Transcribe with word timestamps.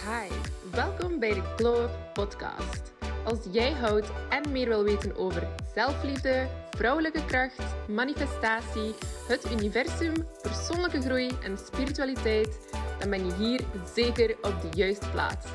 Hi, 0.00 0.34
welkom 0.70 1.18
bij 1.18 1.34
de 1.34 1.42
Glow 1.56 1.82
Up 1.82 1.90
Podcast. 2.12 2.92
Als 3.24 3.38
jij 3.50 3.72
houdt 3.72 4.06
en 4.28 4.52
meer 4.52 4.68
wil 4.68 4.82
weten 4.82 5.16
over 5.16 5.48
zelfliefde, 5.74 6.48
vrouwelijke 6.70 7.24
kracht, 7.24 7.88
manifestatie, 7.88 8.94
het 9.28 9.52
universum, 9.52 10.26
persoonlijke 10.42 11.00
groei 11.00 11.30
en 11.42 11.58
spiritualiteit, 11.58 12.58
dan 12.98 13.10
ben 13.10 13.26
je 13.26 13.34
hier 13.34 13.60
zeker 13.94 14.36
op 14.42 14.54
de 14.60 14.76
juiste 14.76 15.10
plaats. 15.10 15.46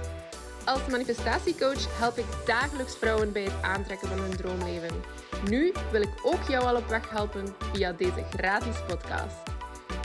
Als 0.65 0.87
manifestatiecoach 0.87 1.99
help 1.99 2.17
ik 2.17 2.25
dagelijks 2.45 2.95
vrouwen 2.95 3.31
bij 3.31 3.43
het 3.43 3.61
aantrekken 3.61 4.07
van 4.07 4.19
hun 4.19 4.37
droomleven. 4.37 5.01
Nu 5.49 5.73
wil 5.91 6.01
ik 6.01 6.13
ook 6.23 6.43
jou 6.47 6.65
al 6.65 6.75
op 6.75 6.87
weg 6.87 7.09
helpen 7.09 7.55
via 7.73 7.91
deze 7.91 8.23
gratis 8.29 8.85
podcast. 8.87 9.54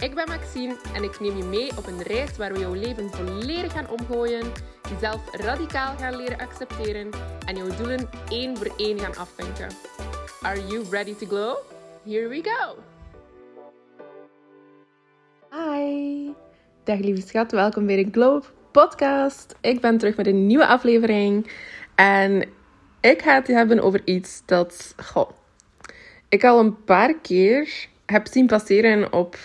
Ik 0.01 0.15
ben 0.15 0.29
Maxine 0.29 0.77
en 0.95 1.03
ik 1.03 1.21
neem 1.21 1.37
je 1.37 1.45
mee 1.45 1.77
op 1.77 1.87
een 1.87 2.03
reis 2.03 2.37
waar 2.37 2.53
we 2.53 2.59
jouw 2.59 2.75
leven 2.75 3.11
volledig 3.11 3.73
gaan 3.73 3.89
omgooien, 3.89 4.53
jezelf 4.91 5.35
radicaal 5.35 5.97
gaan 5.97 6.17
leren 6.17 6.39
accepteren 6.39 7.11
en 7.47 7.57
jouw 7.57 7.77
doelen 7.77 8.09
één 8.29 8.57
voor 8.57 8.73
één 8.77 8.99
gaan 8.99 9.17
afvinken. 9.17 9.69
Are 10.43 10.67
you 10.67 10.85
ready 10.91 11.15
to 11.15 11.27
glow? 11.27 11.57
Here 12.05 12.29
we 12.29 12.43
go! 12.43 12.77
Hi! 15.51 16.33
Dag 16.85 16.99
lieve 16.99 17.27
schat, 17.27 17.53
welkom 17.53 17.87
bij 17.87 18.05
de 18.05 18.11
Glow 18.11 18.43
podcast. 18.71 19.55
Ik 19.61 19.81
ben 19.81 19.99
terug 19.99 20.17
met 20.17 20.27
een 20.27 20.47
nieuwe 20.47 20.67
aflevering 20.67 21.51
en 21.95 22.49
ik 23.01 23.23
ga 23.23 23.35
het 23.35 23.47
hebben 23.47 23.81
over 23.81 24.01
iets 24.05 24.43
dat, 24.47 24.95
goh, 25.03 25.31
ik 26.29 26.45
al 26.45 26.59
een 26.59 26.85
paar 26.85 27.15
keer 27.15 27.89
heb 28.11 28.27
zien 28.27 28.47
passeren 28.47 29.13
op 29.13 29.39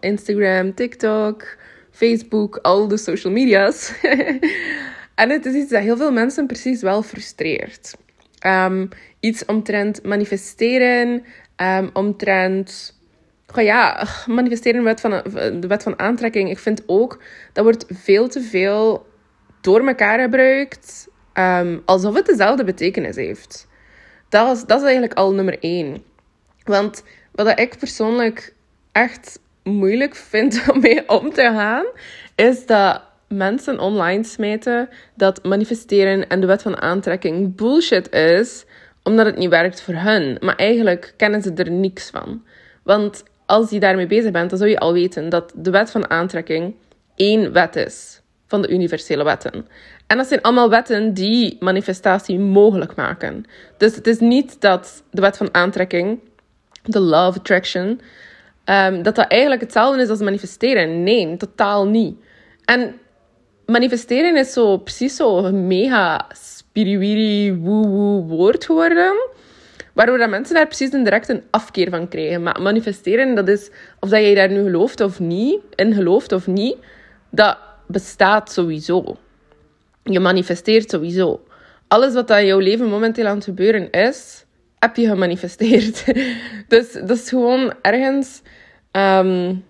Instagram, 0.00 0.74
TikTok, 0.74 1.56
Facebook, 1.90 2.56
al 2.56 2.88
de 2.88 2.96
social 2.96 3.32
media's. 3.32 3.92
en 5.14 5.30
het 5.30 5.46
is 5.46 5.54
iets 5.54 5.70
dat 5.70 5.82
heel 5.82 5.96
veel 5.96 6.12
mensen 6.12 6.46
precies 6.46 6.82
wel 6.82 7.02
frustreert. 7.02 7.96
Um, 8.46 8.88
iets 9.20 9.44
omtrent 9.44 10.02
manifesteren, 10.02 11.24
um, 11.56 11.90
omtrent. 11.92 12.98
Oh 13.56 13.62
ja, 13.62 14.06
manifesteren, 14.26 14.84
wet 14.84 15.00
van, 15.00 15.10
de 15.60 15.66
wet 15.66 15.82
van 15.82 15.98
aantrekking. 15.98 16.50
Ik 16.50 16.58
vind 16.58 16.82
ook 16.86 17.22
dat 17.52 17.64
wordt 17.64 17.84
veel 17.88 18.28
te 18.28 18.40
veel 18.40 19.06
door 19.60 19.86
elkaar 19.86 20.20
gebruikt, 20.20 21.08
um, 21.34 21.82
alsof 21.84 22.14
het 22.14 22.26
dezelfde 22.26 22.64
betekenis 22.64 23.16
heeft. 23.16 23.68
Dat 24.28 24.56
is, 24.56 24.64
dat 24.64 24.78
is 24.78 24.84
eigenlijk 24.84 25.14
al 25.14 25.32
nummer 25.32 25.58
één. 25.58 26.02
Want 26.64 27.02
wat 27.44 27.58
ik 27.60 27.78
persoonlijk 27.78 28.54
echt 28.92 29.40
moeilijk 29.62 30.14
vind 30.14 30.62
om 30.72 30.80
mee 30.80 31.08
om 31.08 31.32
te 31.32 31.42
gaan, 31.42 31.84
is 32.34 32.66
dat 32.66 33.02
mensen 33.28 33.78
online 33.78 34.24
smijten 34.24 34.88
dat 35.14 35.44
manifesteren 35.44 36.28
en 36.28 36.40
de 36.40 36.46
wet 36.46 36.62
van 36.62 36.80
aantrekking 36.80 37.56
bullshit 37.56 38.12
is, 38.12 38.64
omdat 39.02 39.26
het 39.26 39.36
niet 39.36 39.48
werkt 39.48 39.82
voor 39.82 39.94
hun. 39.94 40.36
Maar 40.40 40.56
eigenlijk 40.56 41.14
kennen 41.16 41.42
ze 41.42 41.52
er 41.52 41.70
niks 41.70 42.10
van. 42.10 42.42
Want 42.82 43.24
als 43.46 43.70
je 43.70 43.80
daarmee 43.80 44.06
bezig 44.06 44.30
bent, 44.30 44.50
dan 44.50 44.58
zou 44.58 44.70
je 44.70 44.78
al 44.78 44.92
weten 44.92 45.28
dat 45.28 45.52
de 45.56 45.70
wet 45.70 45.90
van 45.90 46.10
aantrekking 46.10 46.74
één 47.16 47.52
wet 47.52 47.76
is 47.76 48.20
van 48.46 48.62
de 48.62 48.68
universele 48.68 49.24
wetten. 49.24 49.66
En 50.06 50.16
dat 50.16 50.26
zijn 50.26 50.42
allemaal 50.42 50.70
wetten 50.70 51.14
die 51.14 51.56
manifestatie 51.60 52.38
mogelijk 52.38 52.94
maken. 52.94 53.44
Dus 53.76 53.94
het 53.94 54.06
is 54.06 54.18
niet 54.18 54.60
dat 54.60 55.02
de 55.10 55.20
wet 55.20 55.36
van 55.36 55.54
aantrekking 55.54 56.20
de 56.82 57.00
of 57.00 57.36
attraction, 57.36 58.00
um, 58.64 59.02
dat 59.02 59.14
dat 59.14 59.28
eigenlijk 59.28 59.60
hetzelfde 59.60 60.02
is 60.02 60.08
als 60.08 60.20
manifesteren. 60.20 61.02
Nee, 61.02 61.36
totaal 61.36 61.86
niet. 61.86 62.16
En 62.64 62.94
manifesteren 63.66 64.36
is 64.36 64.52
zo 64.52 64.76
precies 64.76 65.16
zo 65.16 65.52
mega 65.52 66.26
spiriwiri 66.32 67.54
woe 67.54 68.22
woord 68.22 68.64
geworden. 68.64 69.28
Waardoor 69.92 70.18
dat 70.18 70.30
mensen 70.30 70.54
daar 70.54 70.66
precies 70.66 70.92
een 70.92 71.04
direct 71.04 71.28
een 71.28 71.42
afkeer 71.50 71.90
van 71.90 72.08
krijgen. 72.08 72.42
Maar 72.42 72.62
manifesteren, 72.62 73.34
dat 73.34 73.48
is, 73.48 73.70
of 74.00 74.08
dat 74.08 74.24
je 74.24 74.34
daar 74.34 74.50
nu 74.50 74.62
gelooft 74.62 75.00
of 75.00 75.20
niet, 75.20 75.58
in 75.74 75.94
gelooft 75.94 76.32
of 76.32 76.46
niet, 76.46 76.76
dat 77.30 77.58
bestaat 77.86 78.52
sowieso. 78.52 79.16
Je 80.02 80.20
manifesteert 80.20 80.90
sowieso. 80.90 81.44
Alles 81.88 82.14
wat 82.14 82.30
in 82.30 82.46
jouw 82.46 82.58
leven 82.58 82.86
momenteel 82.86 83.26
aan 83.26 83.34
het 83.34 83.44
gebeuren 83.44 83.90
is, 83.90 84.44
heb 84.80 84.96
je 84.96 85.08
gemanifesteerd. 85.08 86.04
dus 86.68 86.92
dat 86.92 87.10
is 87.10 87.28
gewoon 87.28 87.74
ergens... 87.82 88.42
Um, 88.92 89.64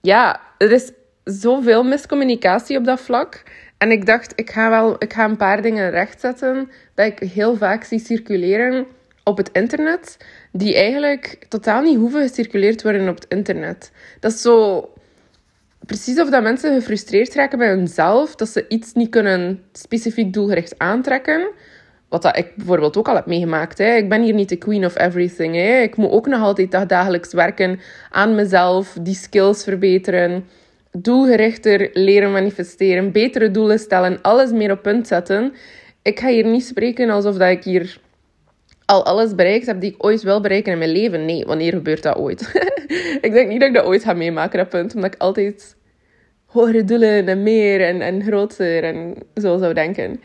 ja, 0.00 0.40
er 0.58 0.72
is 0.72 0.90
zoveel 1.24 1.84
miscommunicatie 1.84 2.78
op 2.78 2.84
dat 2.84 3.00
vlak. 3.00 3.42
En 3.78 3.90
ik 3.90 4.06
dacht, 4.06 4.32
ik 4.36 4.50
ga 4.50 4.70
wel 4.70 4.94
ik 4.98 5.12
ga 5.12 5.24
een 5.24 5.36
paar 5.36 5.62
dingen 5.62 5.90
rechtzetten 5.90 6.70
dat 6.94 7.06
ik 7.06 7.18
heel 7.18 7.56
vaak 7.56 7.84
zie 7.84 7.98
circuleren 7.98 8.86
op 9.24 9.36
het 9.36 9.50
internet, 9.52 10.16
die 10.52 10.74
eigenlijk 10.74 11.44
totaal 11.48 11.82
niet 11.82 11.96
hoeven 11.96 12.28
gecirculeerd 12.28 12.82
worden 12.82 13.08
op 13.08 13.14
het 13.14 13.26
internet. 13.28 13.90
Dat 14.20 14.32
is 14.32 14.40
zo 14.40 14.88
precies 15.86 16.20
of 16.20 16.30
dat 16.30 16.42
mensen 16.42 16.74
gefrustreerd 16.74 17.34
raken 17.34 17.58
bij 17.58 17.68
hunzelf, 17.68 18.34
dat 18.34 18.48
ze 18.48 18.64
iets 18.68 18.92
niet 18.92 19.10
kunnen 19.10 19.62
specifiek 19.72 20.32
doelgericht 20.32 20.78
aantrekken. 20.78 21.48
Wat 22.12 22.22
dat 22.22 22.36
ik 22.36 22.56
bijvoorbeeld 22.56 22.96
ook 22.96 23.08
al 23.08 23.14
heb 23.14 23.26
meegemaakt. 23.26 23.78
Hè. 23.78 23.94
Ik 23.94 24.08
ben 24.08 24.22
hier 24.22 24.34
niet 24.34 24.48
de 24.48 24.56
queen 24.56 24.84
of 24.84 24.98
everything. 24.98 25.54
Hè. 25.54 25.80
Ik 25.80 25.96
moet 25.96 26.10
ook 26.10 26.26
nog 26.26 26.40
altijd 26.40 26.88
dagelijks 26.88 27.32
werken 27.32 27.80
aan 28.10 28.34
mezelf, 28.34 28.96
die 29.00 29.14
skills 29.14 29.64
verbeteren, 29.64 30.44
doelgerichter 30.90 31.90
leren 31.92 32.32
manifesteren, 32.32 33.12
betere 33.12 33.50
doelen 33.50 33.78
stellen, 33.78 34.18
alles 34.22 34.50
meer 34.50 34.70
op 34.70 34.82
punt 34.82 35.06
zetten. 35.06 35.52
Ik 36.02 36.20
ga 36.20 36.28
hier 36.28 36.46
niet 36.46 36.64
spreken 36.64 37.10
alsof 37.10 37.36
dat 37.36 37.50
ik 37.50 37.64
hier 37.64 37.98
al 38.84 39.04
alles 39.04 39.34
bereikt 39.34 39.66
heb 39.66 39.80
die 39.80 39.92
ik 39.92 40.04
ooit 40.04 40.22
wil 40.22 40.40
bereiken 40.40 40.72
in 40.72 40.78
mijn 40.78 40.90
leven. 40.90 41.24
Nee, 41.24 41.44
wanneer 41.46 41.72
gebeurt 41.72 42.02
dat 42.02 42.16
ooit? 42.16 42.40
ik 43.26 43.32
denk 43.32 43.48
niet 43.48 43.60
dat 43.60 43.68
ik 43.68 43.74
dat 43.74 43.84
ooit 43.84 44.04
ga 44.04 44.12
meemaken, 44.12 44.58
dat 44.58 44.68
punt. 44.68 44.94
Omdat 44.94 45.14
ik 45.14 45.20
altijd 45.20 45.76
hogere 46.46 46.84
doelen 46.84 47.28
en 47.28 47.42
meer 47.42 47.80
en, 47.80 48.00
en 48.00 48.22
groter 48.22 48.84
en 48.84 49.14
zo 49.34 49.58
zou 49.58 49.74
denken. 49.74 50.20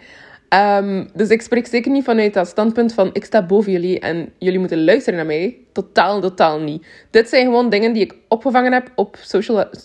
Ehm, 0.50 1.06
dus 1.14 1.30
ik 1.30 1.42
spreek 1.42 1.68
zeker 1.68 1.92
niet 1.92 2.04
vanuit 2.04 2.34
dat 2.34 2.48
standpunt 2.48 2.94
van 2.94 3.10
ik 3.14 3.26
sta 3.26 3.46
boven 3.46 3.72
jullie 3.72 4.00
en 4.00 4.34
jullie 4.38 4.60
moeten 4.60 4.84
luisteren 4.84 5.18
naar 5.18 5.28
mij. 5.28 5.58
Totaal, 5.72 6.22
totaal 6.22 6.60
niet. 6.60 6.86
Dit 7.12 7.30
zijn 7.30 7.46
gewoon 7.46 7.70
dingen 7.70 7.94
die 7.94 8.04
ik 8.04 8.16
opgevangen 8.28 8.74
heb 8.74 8.92
op 8.96 9.18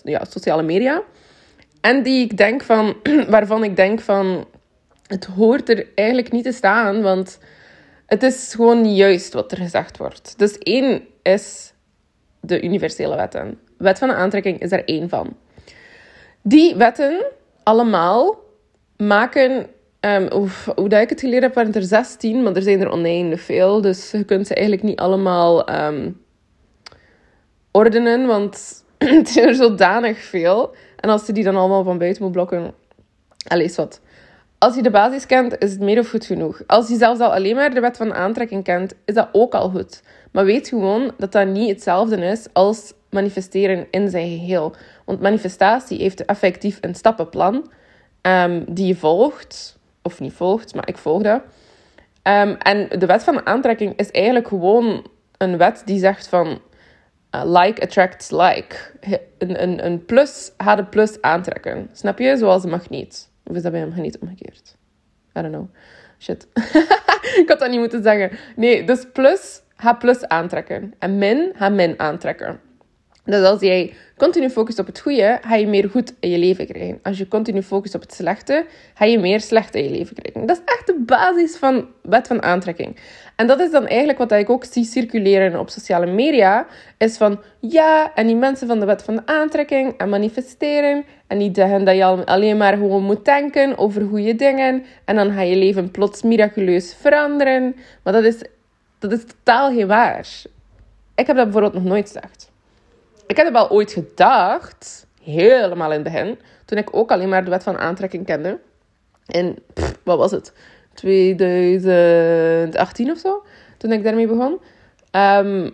ja, 0.03 0.25
sociale 0.29 0.63
media. 0.63 1.01
En 1.81 2.03
die 2.03 2.23
ik 2.23 2.37
denk 2.37 2.63
van, 2.63 2.95
waarvan 3.29 3.63
ik 3.63 3.75
denk 3.75 3.99
van, 3.99 4.45
het 5.07 5.25
hoort 5.25 5.69
er 5.69 5.87
eigenlijk 5.95 6.31
niet 6.31 6.43
te 6.43 6.51
staan, 6.51 7.01
want 7.01 7.39
het 8.05 8.23
is 8.23 8.53
gewoon 8.55 8.81
niet 8.81 8.97
juist 8.97 9.33
wat 9.33 9.51
er 9.51 9.57
gezegd 9.57 9.97
wordt. 9.97 10.33
Dus 10.37 10.57
één 10.57 11.01
is 11.21 11.73
de 12.39 12.61
universele 12.61 13.15
wetten. 13.15 13.59
Wet 13.77 13.99
van 13.99 14.07
de 14.07 14.13
aantrekking 14.13 14.61
is 14.61 14.71
er 14.71 14.85
één 14.85 15.09
van. 15.09 15.37
Die 16.41 16.75
wetten 16.75 17.25
allemaal 17.63 18.39
maken 18.97 19.67
Um, 20.05 20.31
hoe, 20.75 20.89
dat 20.89 21.01
ik 21.01 21.09
het 21.09 21.19
geleerd 21.19 21.43
heb, 21.43 21.53
waren 21.53 21.73
er 21.73 21.83
16, 21.83 22.43
maar 22.43 22.55
er 22.55 22.61
zijn 22.61 22.81
er 22.81 22.91
oneindig 22.91 23.41
veel. 23.41 23.81
Dus 23.81 24.11
je 24.11 24.23
kunt 24.23 24.47
ze 24.47 24.53
eigenlijk 24.53 24.85
niet 24.85 24.99
allemaal 24.99 25.69
um, 25.85 26.21
ordenen, 27.71 28.27
want 28.27 28.83
het 28.97 29.29
zijn 29.29 29.47
er 29.47 29.55
zodanig 29.55 30.17
veel. 30.17 30.75
En 30.95 31.09
als 31.09 31.25
je 31.25 31.33
die 31.33 31.43
dan 31.43 31.55
allemaal 31.55 31.83
van 31.83 31.97
buiten 31.97 32.23
moet 32.23 32.31
blokken, 32.31 32.73
alles 33.47 33.75
wat. 33.75 34.01
Als 34.57 34.75
je 34.75 34.81
de 34.81 34.89
basis 34.89 35.25
kent, 35.25 35.57
is 35.57 35.71
het 35.71 35.79
meer 35.79 35.99
of 35.99 36.09
goed 36.09 36.25
genoeg. 36.25 36.61
Als 36.67 36.87
je 36.87 36.95
zelfs 36.95 37.19
al 37.19 37.33
alleen 37.33 37.55
maar 37.55 37.73
de 37.73 37.79
wet 37.79 37.97
van 37.97 38.13
aantrekking 38.13 38.63
kent, 38.63 38.93
is 39.05 39.13
dat 39.13 39.29
ook 39.31 39.53
al 39.53 39.69
goed. 39.69 40.01
Maar 40.31 40.45
weet 40.45 40.67
gewoon 40.67 41.11
dat 41.17 41.31
dat 41.31 41.47
niet 41.47 41.69
hetzelfde 41.69 42.25
is 42.25 42.47
als 42.53 42.93
manifesteren 43.09 43.87
in 43.91 44.09
zijn 44.09 44.29
geheel. 44.29 44.75
Want 45.05 45.21
manifestatie 45.21 45.97
heeft 45.97 46.25
effectief 46.25 46.77
een 46.81 46.95
stappenplan 46.95 47.71
um, 48.21 48.65
die 48.67 48.87
je 48.87 48.95
volgt 48.95 49.81
of 50.03 50.19
niet 50.19 50.33
volgt, 50.33 50.75
maar 50.75 50.87
ik 50.87 50.97
volg 50.97 51.21
dat. 51.21 51.41
Ehm, 52.21 52.49
en 52.49 52.99
de 52.99 53.05
wet 53.05 53.23
van 53.23 53.45
aantrekking 53.45 53.97
is 53.97 54.11
eigenlijk 54.11 54.47
gewoon 54.47 55.07
een 55.37 55.57
wet 55.57 55.81
die 55.85 55.99
zegt 55.99 56.27
van 56.27 56.61
uh, 57.35 57.41
like 57.45 57.81
attracts 57.81 58.31
like. 58.31 58.75
Een, 59.37 59.63
een, 59.63 59.85
een 59.85 60.05
plus 60.05 60.51
gaat 60.57 60.77
een 60.77 60.89
plus 60.89 61.21
aantrekken. 61.21 61.89
Snap 61.93 62.19
je? 62.19 62.37
Zoals 62.37 62.63
een 62.63 62.69
magneet. 62.69 63.29
Of 63.43 63.55
is 63.55 63.61
dat 63.61 63.71
bij 63.71 63.81
een 63.81 63.87
magneet 63.87 64.19
omgekeerd? 64.19 64.75
I 65.37 65.41
don't 65.41 65.53
know. 65.53 65.67
Shit. 66.19 66.47
ik 67.41 67.43
had 67.47 67.59
dat 67.59 67.69
niet 67.69 67.79
moeten 67.79 68.03
zeggen. 68.03 68.37
Nee, 68.55 68.83
dus 68.83 69.05
plus 69.13 69.61
gaat 69.75 69.99
plus 69.99 70.27
aantrekken. 70.27 70.93
En 70.99 71.17
min 71.17 71.51
gaat 71.55 71.71
min 71.71 71.99
aantrekken. 71.99 72.59
Dus 73.25 73.43
als 73.43 73.61
jij 73.61 73.93
continu 74.17 74.49
focust 74.49 74.79
op 74.79 74.85
het 74.85 74.99
goede, 74.99 75.39
ga 75.41 75.55
je 75.55 75.67
meer 75.67 75.89
goed 75.89 76.13
in 76.19 76.29
je 76.29 76.37
leven 76.37 76.67
krijgen. 76.67 76.99
Als 77.03 77.17
je 77.17 77.27
continu 77.27 77.61
focust 77.61 77.95
op 77.95 78.01
het 78.01 78.13
slechte, 78.13 78.65
ga 78.93 79.05
je 79.05 79.19
meer 79.19 79.41
slecht 79.41 79.75
in 79.75 79.83
je 79.83 79.89
leven 79.89 80.15
krijgen. 80.15 80.45
Dat 80.45 80.57
is 80.57 80.73
echt 80.73 80.87
de 80.87 81.03
basis 81.05 81.55
van 81.55 81.87
wet 82.01 82.27
van 82.27 82.41
aantrekking. 82.41 82.97
En 83.35 83.47
dat 83.47 83.59
is 83.59 83.71
dan 83.71 83.87
eigenlijk 83.87 84.19
wat 84.19 84.31
ik 84.31 84.49
ook 84.49 84.65
zie 84.65 84.85
circuleren 84.85 85.59
op 85.59 85.69
sociale 85.69 86.05
media. 86.05 86.65
Is 86.97 87.17
van, 87.17 87.39
ja, 87.59 88.13
en 88.13 88.27
die 88.27 88.35
mensen 88.35 88.67
van 88.67 88.79
de 88.79 88.85
wet 88.85 89.03
van 89.03 89.15
de 89.15 89.25
aantrekking 89.25 89.97
en 89.97 90.09
manifesteren. 90.09 91.05
En 91.27 91.37
die 91.37 91.51
zeggen 91.53 91.85
dat 91.85 91.95
je 91.95 92.25
alleen 92.25 92.57
maar 92.57 92.77
gewoon 92.77 93.03
moet 93.03 93.25
denken 93.25 93.77
over 93.77 94.07
goede 94.07 94.35
dingen. 94.35 94.85
En 95.05 95.15
dan 95.15 95.31
ga 95.31 95.41
je 95.41 95.55
leven 95.55 95.91
plots 95.91 96.21
miraculeus 96.21 96.95
veranderen. 96.95 97.75
Maar 98.03 98.13
dat 98.13 98.23
is, 98.23 98.43
dat 98.99 99.11
is 99.11 99.25
totaal 99.25 99.71
geen 99.73 99.87
waar. 99.87 100.27
Ik 101.15 101.27
heb 101.27 101.35
dat 101.35 101.45
bijvoorbeeld 101.45 101.73
nog 101.73 101.83
nooit 101.83 102.07
gezegd. 102.11 102.51
Ik 103.27 103.37
heb 103.37 103.45
het 103.45 103.55
wel 103.55 103.69
ooit 103.69 103.91
gedacht, 103.91 105.07
helemaal 105.23 105.91
in 105.91 106.03
het 106.03 106.13
begin, 106.13 106.39
toen 106.65 106.77
ik 106.77 106.95
ook 106.95 107.11
alleen 107.11 107.29
maar 107.29 107.43
de 107.43 107.49
wet 107.49 107.63
van 107.63 107.77
aantrekking 107.77 108.25
kende. 108.25 108.59
In, 109.25 109.57
wat 110.03 110.17
was 110.17 110.31
het? 110.31 110.53
2018 110.93 113.11
of 113.11 113.17
zo, 113.17 113.43
toen 113.77 113.91
ik 113.91 114.03
daarmee 114.03 114.27
begon. 114.27 114.59
Ehm, 115.11 115.69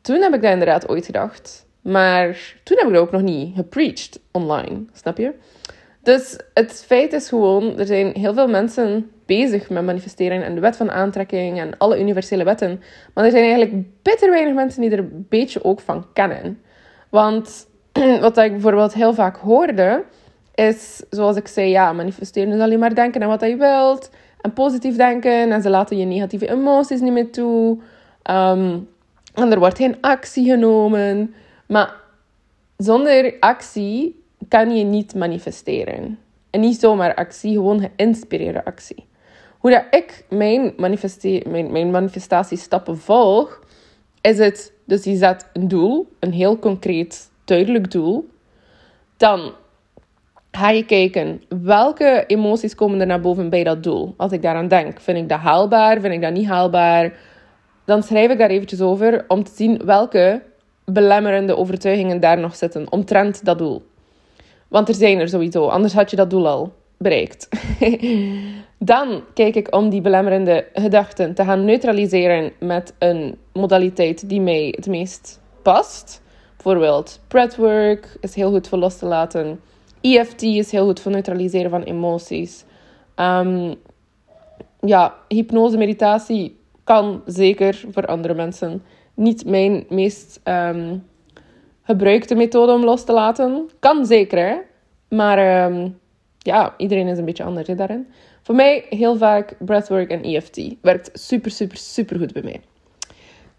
toen 0.00 0.20
heb 0.20 0.34
ik 0.34 0.42
dat 0.42 0.52
inderdaad 0.52 0.88
ooit 0.88 1.06
gedacht. 1.06 1.66
Maar 1.82 2.54
toen 2.62 2.76
heb 2.76 2.86
ik 2.86 2.92
dat 2.92 3.02
ook 3.02 3.10
nog 3.10 3.22
niet 3.22 3.54
gepreached 3.54 4.20
online, 4.30 4.84
snap 4.92 5.18
je? 5.18 5.32
Dus 6.02 6.38
het 6.54 6.84
feit 6.86 7.12
is 7.12 7.28
gewoon, 7.28 7.78
er 7.78 7.86
zijn 7.86 8.14
heel 8.14 8.34
veel 8.34 8.48
mensen 8.48 9.10
bezig 9.26 9.70
met 9.70 9.84
manifesteren 9.84 10.42
en 10.42 10.54
de 10.54 10.60
wet 10.60 10.76
van 10.76 10.90
aantrekking 10.90 11.60
en 11.60 11.78
alle 11.78 12.00
universele 12.00 12.44
wetten. 12.44 12.82
Maar 13.14 13.24
er 13.24 13.30
zijn 13.30 13.44
eigenlijk 13.44 14.02
bitter 14.02 14.30
weinig 14.30 14.54
mensen 14.54 14.80
die 14.80 14.90
er 14.90 14.98
een 14.98 15.26
beetje 15.28 15.64
ook 15.64 15.80
van 15.80 16.06
kennen. 16.12 16.62
Want 17.08 17.66
wat 18.20 18.36
ik 18.38 18.52
bijvoorbeeld 18.52 18.94
heel 18.94 19.14
vaak 19.14 19.36
hoorde, 19.36 20.04
is 20.54 21.02
zoals 21.10 21.36
ik 21.36 21.48
zei, 21.48 21.68
ja, 21.70 21.92
manifesteren 21.92 22.52
is 22.52 22.60
alleen 22.60 22.78
maar 22.78 22.94
denken 22.94 23.22
aan 23.22 23.28
wat 23.28 23.40
je 23.40 23.56
wilt. 23.56 24.10
En 24.40 24.52
positief 24.52 24.96
denken. 24.96 25.52
En 25.52 25.62
ze 25.62 25.70
laten 25.70 25.96
je 25.96 26.04
negatieve 26.04 26.50
emoties 26.50 27.00
niet 27.00 27.12
meer 27.12 27.30
toe. 27.30 27.78
Ehm, 28.22 28.78
en 29.34 29.52
er 29.52 29.58
wordt 29.58 29.76
geen 29.76 29.96
actie 30.00 30.50
genomen. 30.50 31.34
Maar 31.66 31.94
zonder 32.76 33.36
actie 33.40 34.24
kan 34.48 34.76
je 34.76 34.84
niet 34.84 35.14
manifesteren. 35.14 36.18
En 36.50 36.60
niet 36.60 36.80
zomaar 36.80 37.14
actie, 37.14 37.52
gewoon 37.52 37.80
geïnspireerde 37.80 38.64
actie. 38.64 39.06
Hoe 39.58 39.70
dat 39.70 39.84
ik 39.90 40.24
mijn, 40.28 40.72
mijn, 40.76 41.72
mijn 41.72 41.90
manifestatiestappen 41.90 42.98
volg, 42.98 43.60
is 44.20 44.38
het 44.38 44.72
dus 44.88 45.04
je 45.04 45.16
zet 45.16 45.48
een 45.52 45.68
doel, 45.68 46.08
een 46.18 46.32
heel 46.32 46.58
concreet, 46.58 47.30
duidelijk 47.44 47.90
doel. 47.90 48.28
Dan 49.16 49.52
ga 50.50 50.70
je 50.70 50.84
kijken 50.84 51.42
welke 51.62 52.24
emoties 52.26 52.74
komen 52.74 53.00
er 53.00 53.06
naar 53.06 53.20
boven 53.20 53.50
bij 53.50 53.64
dat 53.64 53.82
doel. 53.82 54.14
Als 54.16 54.32
ik 54.32 54.42
daaraan 54.42 54.68
denk, 54.68 55.00
vind 55.00 55.18
ik 55.18 55.28
dat 55.28 55.38
haalbaar, 55.38 56.00
vind 56.00 56.14
ik 56.14 56.22
dat 56.22 56.32
niet 56.32 56.46
haalbaar? 56.46 57.12
Dan 57.84 58.02
schrijf 58.02 58.30
ik 58.30 58.38
daar 58.38 58.50
eventjes 58.50 58.80
over 58.80 59.24
om 59.28 59.44
te 59.44 59.52
zien 59.54 59.84
welke 59.84 60.42
belemmerende 60.84 61.56
overtuigingen 61.56 62.20
daar 62.20 62.38
nog 62.38 62.56
zitten 62.56 62.92
omtrent 62.92 63.44
dat 63.44 63.58
doel. 63.58 63.82
Want 64.68 64.88
er 64.88 64.94
zijn 64.94 65.18
er 65.18 65.28
sowieso, 65.28 65.66
anders 65.66 65.92
had 65.92 66.10
je 66.10 66.16
dat 66.16 66.30
doel 66.30 66.48
al 66.48 66.72
bereikt. 66.98 67.48
Dan 68.78 69.22
kijk 69.34 69.54
ik 69.54 69.74
om 69.74 69.88
die 69.88 70.00
belemmerende 70.00 70.66
gedachten 70.72 71.34
te 71.34 71.44
gaan 71.44 71.64
neutraliseren 71.64 72.52
met 72.60 72.94
een 72.98 73.38
modaliteit 73.52 74.28
die 74.28 74.40
mij 74.40 74.74
het 74.76 74.86
meest 74.86 75.40
past. 75.62 76.22
Bijvoorbeeld 76.54 77.20
breathwork 77.28 78.16
is 78.20 78.34
heel 78.34 78.50
goed 78.50 78.68
voor 78.68 78.78
los 78.78 78.98
te 78.98 79.06
laten. 79.06 79.60
EFT 80.00 80.42
is 80.42 80.70
heel 80.70 80.84
goed 80.84 81.00
voor 81.00 81.12
neutraliseren 81.12 81.70
van 81.70 81.82
emoties. 81.82 82.64
Um, 83.16 83.74
ja, 84.80 85.14
hypnose, 85.28 85.76
meditatie 85.76 86.56
kan 86.84 87.22
zeker 87.26 87.84
voor 87.90 88.06
andere 88.06 88.34
mensen. 88.34 88.82
Niet 89.14 89.46
mijn 89.46 89.84
meest 89.88 90.40
um, 90.44 91.04
gebruikte 91.82 92.34
methode 92.34 92.72
om 92.72 92.84
los 92.84 93.04
te 93.04 93.12
laten. 93.12 93.70
Kan 93.78 94.06
zeker, 94.06 94.38
hè? 94.38 94.56
Maar 95.16 95.66
um, 95.70 95.98
ja, 96.38 96.74
iedereen 96.76 97.08
is 97.08 97.18
een 97.18 97.24
beetje 97.24 97.44
anders 97.44 97.68
daarin. 97.68 98.06
Voor 98.48 98.56
mij 98.56 98.84
heel 98.90 99.16
vaak 99.16 99.54
breathwork 99.58 100.10
en 100.10 100.22
EFT. 100.22 100.60
Werkt 100.80 101.10
super, 101.12 101.50
super, 101.50 101.76
super 101.76 102.18
goed 102.18 102.32
bij 102.32 102.42
mij. 102.42 102.60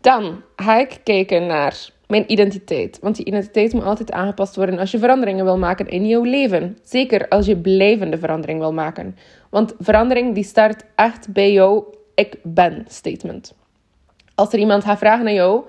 Dan 0.01 0.41
ga 0.55 0.79
ik 0.79 0.99
kijken 1.03 1.45
naar 1.45 1.89
mijn 2.07 2.31
identiteit. 2.31 2.99
Want 3.01 3.15
die 3.15 3.25
identiteit 3.25 3.73
moet 3.73 3.83
altijd 3.83 4.11
aangepast 4.11 4.55
worden 4.55 4.79
als 4.79 4.91
je 4.91 4.99
veranderingen 4.99 5.45
wil 5.45 5.57
maken 5.57 5.87
in 5.87 6.07
jouw 6.07 6.23
leven. 6.23 6.77
Zeker 6.83 7.27
als 7.27 7.45
je 7.45 7.57
blijvende 7.57 8.17
verandering 8.17 8.59
wil 8.59 8.73
maken. 8.73 9.15
Want 9.49 9.73
verandering 9.79 10.35
die 10.35 10.43
start 10.43 10.83
echt 10.95 11.33
bij 11.33 11.51
jouw 11.51 11.93
ik 12.15 12.35
ben 12.43 12.85
statement. 12.87 13.53
Als 14.35 14.53
er 14.53 14.59
iemand 14.59 14.83
gaat 14.83 14.97
vragen 14.97 15.27
aan 15.27 15.33
jou, 15.33 15.63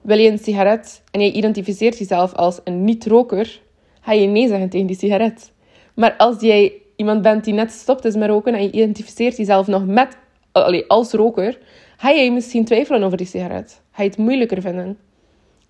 wil 0.00 0.18
je 0.18 0.30
een 0.30 0.38
sigaret? 0.38 1.02
En 1.10 1.20
je 1.20 1.32
identificeert 1.32 1.98
jezelf 1.98 2.32
als 2.32 2.60
een 2.64 2.84
niet-roker, 2.84 3.60
ga 4.00 4.12
je 4.12 4.26
nee 4.26 4.48
zeggen 4.48 4.68
tegen 4.68 4.86
die 4.86 4.96
sigaret. 4.96 5.52
Maar 5.94 6.14
als 6.16 6.40
jij 6.40 6.82
iemand 6.96 7.22
bent 7.22 7.44
die 7.44 7.54
net 7.54 7.72
stopt 7.72 8.04
is 8.04 8.14
met 8.14 8.28
roken 8.28 8.54
en 8.54 8.62
je 8.62 8.70
identificeert 8.70 9.36
jezelf 9.36 9.66
nog 9.66 9.86
met, 9.86 10.16
allee, 10.52 10.84
als 10.88 11.12
roker, 11.12 11.58
ga 11.96 12.10
je 12.10 12.32
misschien 12.32 12.64
twijfelen 12.64 13.02
over 13.02 13.16
die 13.16 13.26
sigaret. 13.26 13.82
Ga 13.92 14.02
je 14.02 14.08
het 14.08 14.18
moeilijker 14.18 14.60
vinden. 14.60 14.98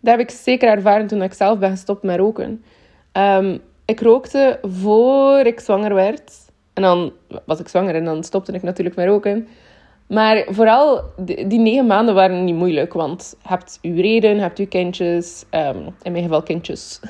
Dat 0.01 0.17
heb 0.17 0.21
ik 0.21 0.31
zeker 0.31 0.69
ervaren 0.69 1.07
toen 1.07 1.23
ik 1.23 1.33
zelf 1.33 1.59
ben 1.59 1.71
gestopt 1.71 2.03
met 2.03 2.17
roken. 2.17 2.65
Um, 3.13 3.61
ik 3.85 4.01
rookte 4.01 4.59
voor 4.63 5.39
ik 5.39 5.61
zwanger 5.61 5.95
werd. 5.95 6.33
En 6.73 6.83
dan 6.83 7.13
was 7.45 7.61
ik 7.61 7.69
zwanger 7.69 7.95
en 7.95 8.05
dan 8.05 8.25
stopte 8.25 8.53
ik 8.53 8.63
natuurlijk 8.63 8.97
met 8.97 9.07
roken. 9.07 9.49
Maar 10.07 10.47
vooral 10.49 11.03
die, 11.17 11.59
negen 11.59 11.87
maanden 11.87 12.15
waren 12.15 12.45
niet 12.45 12.55
moeilijk, 12.55 12.93
want 12.93 13.37
je 13.43 13.49
hebt 13.49 13.79
je 13.83 13.95
reden, 13.95 14.35
je 14.35 14.41
hebt 14.41 14.59
je 14.59 14.67
kindjes, 14.67 15.45
um, 15.51 15.95
in 16.03 16.13
mijn 16.13 16.25
geval 16.25 16.43
kindjes. 16.43 17.01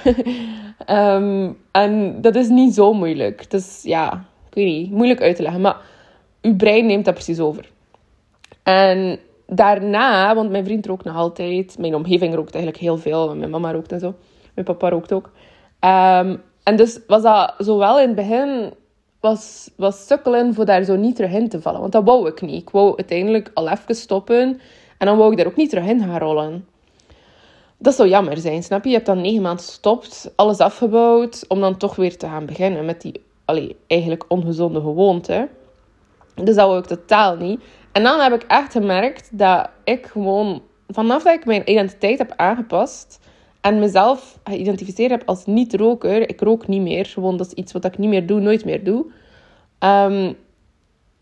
um, 0.90 1.56
en 1.72 2.20
dat 2.20 2.34
is 2.34 2.48
niet 2.48 2.74
zo 2.74 2.92
moeilijk. 2.92 3.50
Dus 3.50 3.82
ja, 3.82 4.24
ik 4.48 4.54
weet 4.54 4.66
niet, 4.66 4.90
moeilijk 4.90 5.22
uit 5.22 5.36
te 5.36 5.42
leggen, 5.42 5.60
maar 5.60 5.76
je 6.40 6.54
brein 6.54 6.86
neemt 6.86 7.04
dat 7.04 7.14
precies 7.14 7.40
over. 7.40 7.70
En 8.62 9.18
daarna, 9.46 10.34
want 10.34 10.50
mijn 10.50 10.64
vriend 10.64 10.86
rookt 10.86 11.04
nog 11.04 11.16
altijd, 11.16 11.78
mijn 11.78 11.94
omgeving 11.94 12.34
rookt 12.34 12.54
eigenlijk 12.54 12.84
heel 12.84 12.98
veel, 12.98 13.36
mijn 13.36 13.50
mama 13.50 13.72
rookt 13.72 13.92
en 13.92 14.00
zo, 14.00 14.14
mijn 14.54 14.66
papa 14.66 14.88
rookt 14.88 15.12
ook. 15.12 15.30
Um, 15.80 16.42
en 16.62 16.76
dus 16.76 17.00
was 17.06 17.22
dat 17.22 17.54
zowel 17.58 18.00
in 18.00 18.06
het 18.06 18.16
begin 18.16 18.72
was, 19.24 19.70
was 19.76 20.06
sukkelen 20.06 20.54
voor 20.54 20.64
daar 20.64 20.84
zo 20.84 20.96
niet 20.96 21.16
terug 21.16 21.32
in 21.32 21.48
te 21.48 21.60
vallen. 21.60 21.80
Want 21.80 21.92
dat 21.92 22.04
wou 22.04 22.28
ik 22.28 22.40
niet. 22.40 22.62
Ik 22.62 22.70
wou 22.70 22.96
uiteindelijk 22.96 23.50
al 23.54 23.68
even 23.68 23.94
stoppen. 23.94 24.60
En 24.98 25.06
dan 25.06 25.16
wou 25.16 25.30
ik 25.30 25.36
daar 25.36 25.46
ook 25.46 25.56
niet 25.56 25.70
terug 25.70 25.86
in 25.86 26.00
gaan 26.00 26.18
rollen. 26.18 26.66
Dat 27.78 27.94
zou 27.94 28.08
jammer 28.08 28.36
zijn, 28.36 28.62
snap 28.62 28.82
je? 28.82 28.88
Je 28.88 28.94
hebt 28.94 29.06
dan 29.06 29.20
negen 29.20 29.42
maanden 29.42 29.64
gestopt, 29.64 30.32
alles 30.36 30.58
afgebouwd, 30.58 31.44
om 31.48 31.60
dan 31.60 31.76
toch 31.76 31.96
weer 31.96 32.16
te 32.16 32.26
gaan 32.26 32.46
beginnen 32.46 32.84
met 32.84 33.00
die 33.00 33.22
allee, 33.44 33.76
eigenlijk 33.86 34.24
ongezonde 34.28 34.80
gewoonte. 34.80 35.48
Dus 36.34 36.54
dat 36.54 36.66
wou 36.66 36.78
ik 36.78 36.84
totaal 36.84 37.36
niet. 37.36 37.60
En 37.92 38.02
dan 38.02 38.20
heb 38.20 38.32
ik 38.32 38.42
echt 38.42 38.72
gemerkt 38.72 39.28
dat 39.38 39.68
ik 39.84 40.06
gewoon, 40.06 40.62
vanaf 40.88 41.22
dat 41.22 41.34
ik 41.34 41.44
mijn 41.44 41.70
identiteit 41.70 42.18
heb 42.18 42.32
aangepast, 42.36 43.20
en 43.60 43.78
mezelf 43.78 44.38
geïdentificeerd 44.44 45.10
heb 45.10 45.22
als 45.26 45.46
niet-roker, 45.46 46.28
ik 46.28 46.40
rook 46.40 46.66
niet 46.66 46.80
meer, 46.80 47.06
gewoon 47.06 47.36
dat 47.36 47.46
is 47.46 47.52
iets 47.52 47.72
wat 47.72 47.84
ik 47.84 47.98
niet 47.98 48.08
meer 48.08 48.26
doe, 48.26 48.40
nooit 48.40 48.64
meer 48.64 48.84
doe, 48.84 49.06
ehm, 49.84 50.32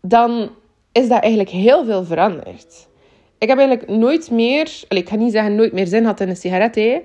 dan 0.01 0.49
is 0.91 1.07
dat 1.07 1.21
eigenlijk 1.21 1.49
heel 1.49 1.85
veel 1.85 2.03
veranderd. 2.03 2.87
Ik 3.37 3.47
heb 3.47 3.57
eigenlijk 3.57 3.89
nooit 3.89 4.31
meer, 4.31 4.71
ik 4.87 5.09
ga 5.09 5.15
niet 5.15 5.31
zeggen 5.31 5.55
nooit 5.55 5.73
meer 5.73 5.87
zin 5.87 6.05
had 6.05 6.19
in 6.19 6.29
een 6.29 6.35
sigaret, 6.35 7.01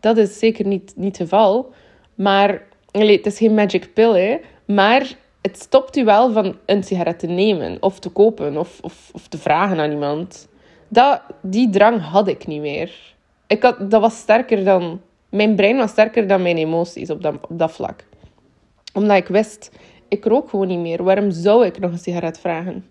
dat 0.00 0.16
is 0.16 0.38
zeker 0.38 0.66
niet, 0.66 0.92
niet 0.96 1.18
het 1.18 1.28
geval. 1.28 1.72
Maar 2.14 2.62
het 2.92 3.26
is 3.26 3.38
geen 3.38 3.54
magic 3.54 3.92
pill, 3.94 4.12
hè. 4.12 4.38
maar 4.74 5.16
het 5.42 5.58
stopt 5.58 5.96
u 5.96 6.04
wel 6.04 6.32
van 6.32 6.56
een 6.66 6.82
sigaret 6.82 7.18
te 7.18 7.26
nemen 7.26 7.76
of 7.80 7.98
te 7.98 8.08
kopen 8.08 8.56
of, 8.56 8.78
of, 8.80 9.10
of 9.12 9.28
te 9.28 9.38
vragen 9.38 9.78
aan 9.78 9.90
iemand. 9.90 10.48
Dat, 10.88 11.20
die 11.42 11.70
drang 11.70 12.00
had 12.00 12.28
ik 12.28 12.46
niet 12.46 12.60
meer 12.60 13.16
ik 13.48 13.62
had, 13.62 13.90
dat 13.90 14.00
was 14.00 14.16
sterker 14.16 14.64
dan... 14.64 15.00
Mijn 15.28 15.54
brein 15.54 15.76
was 15.76 15.90
sterker 15.90 16.26
dan 16.26 16.42
mijn 16.42 16.56
emoties 16.56 17.10
op 17.10 17.22
dat, 17.22 17.34
op 17.48 17.58
dat 17.58 17.72
vlak. 17.72 18.04
Omdat 18.94 19.16
ik 19.16 19.26
wist, 19.26 19.70
ik 20.08 20.24
rook 20.24 20.48
gewoon 20.48 20.66
niet 20.66 20.78
meer. 20.78 21.02
Waarom 21.02 21.30
zou 21.30 21.66
ik 21.66 21.78
nog 21.78 21.90
een 21.90 21.98
sigaret 21.98 22.38
vragen? 22.38 22.84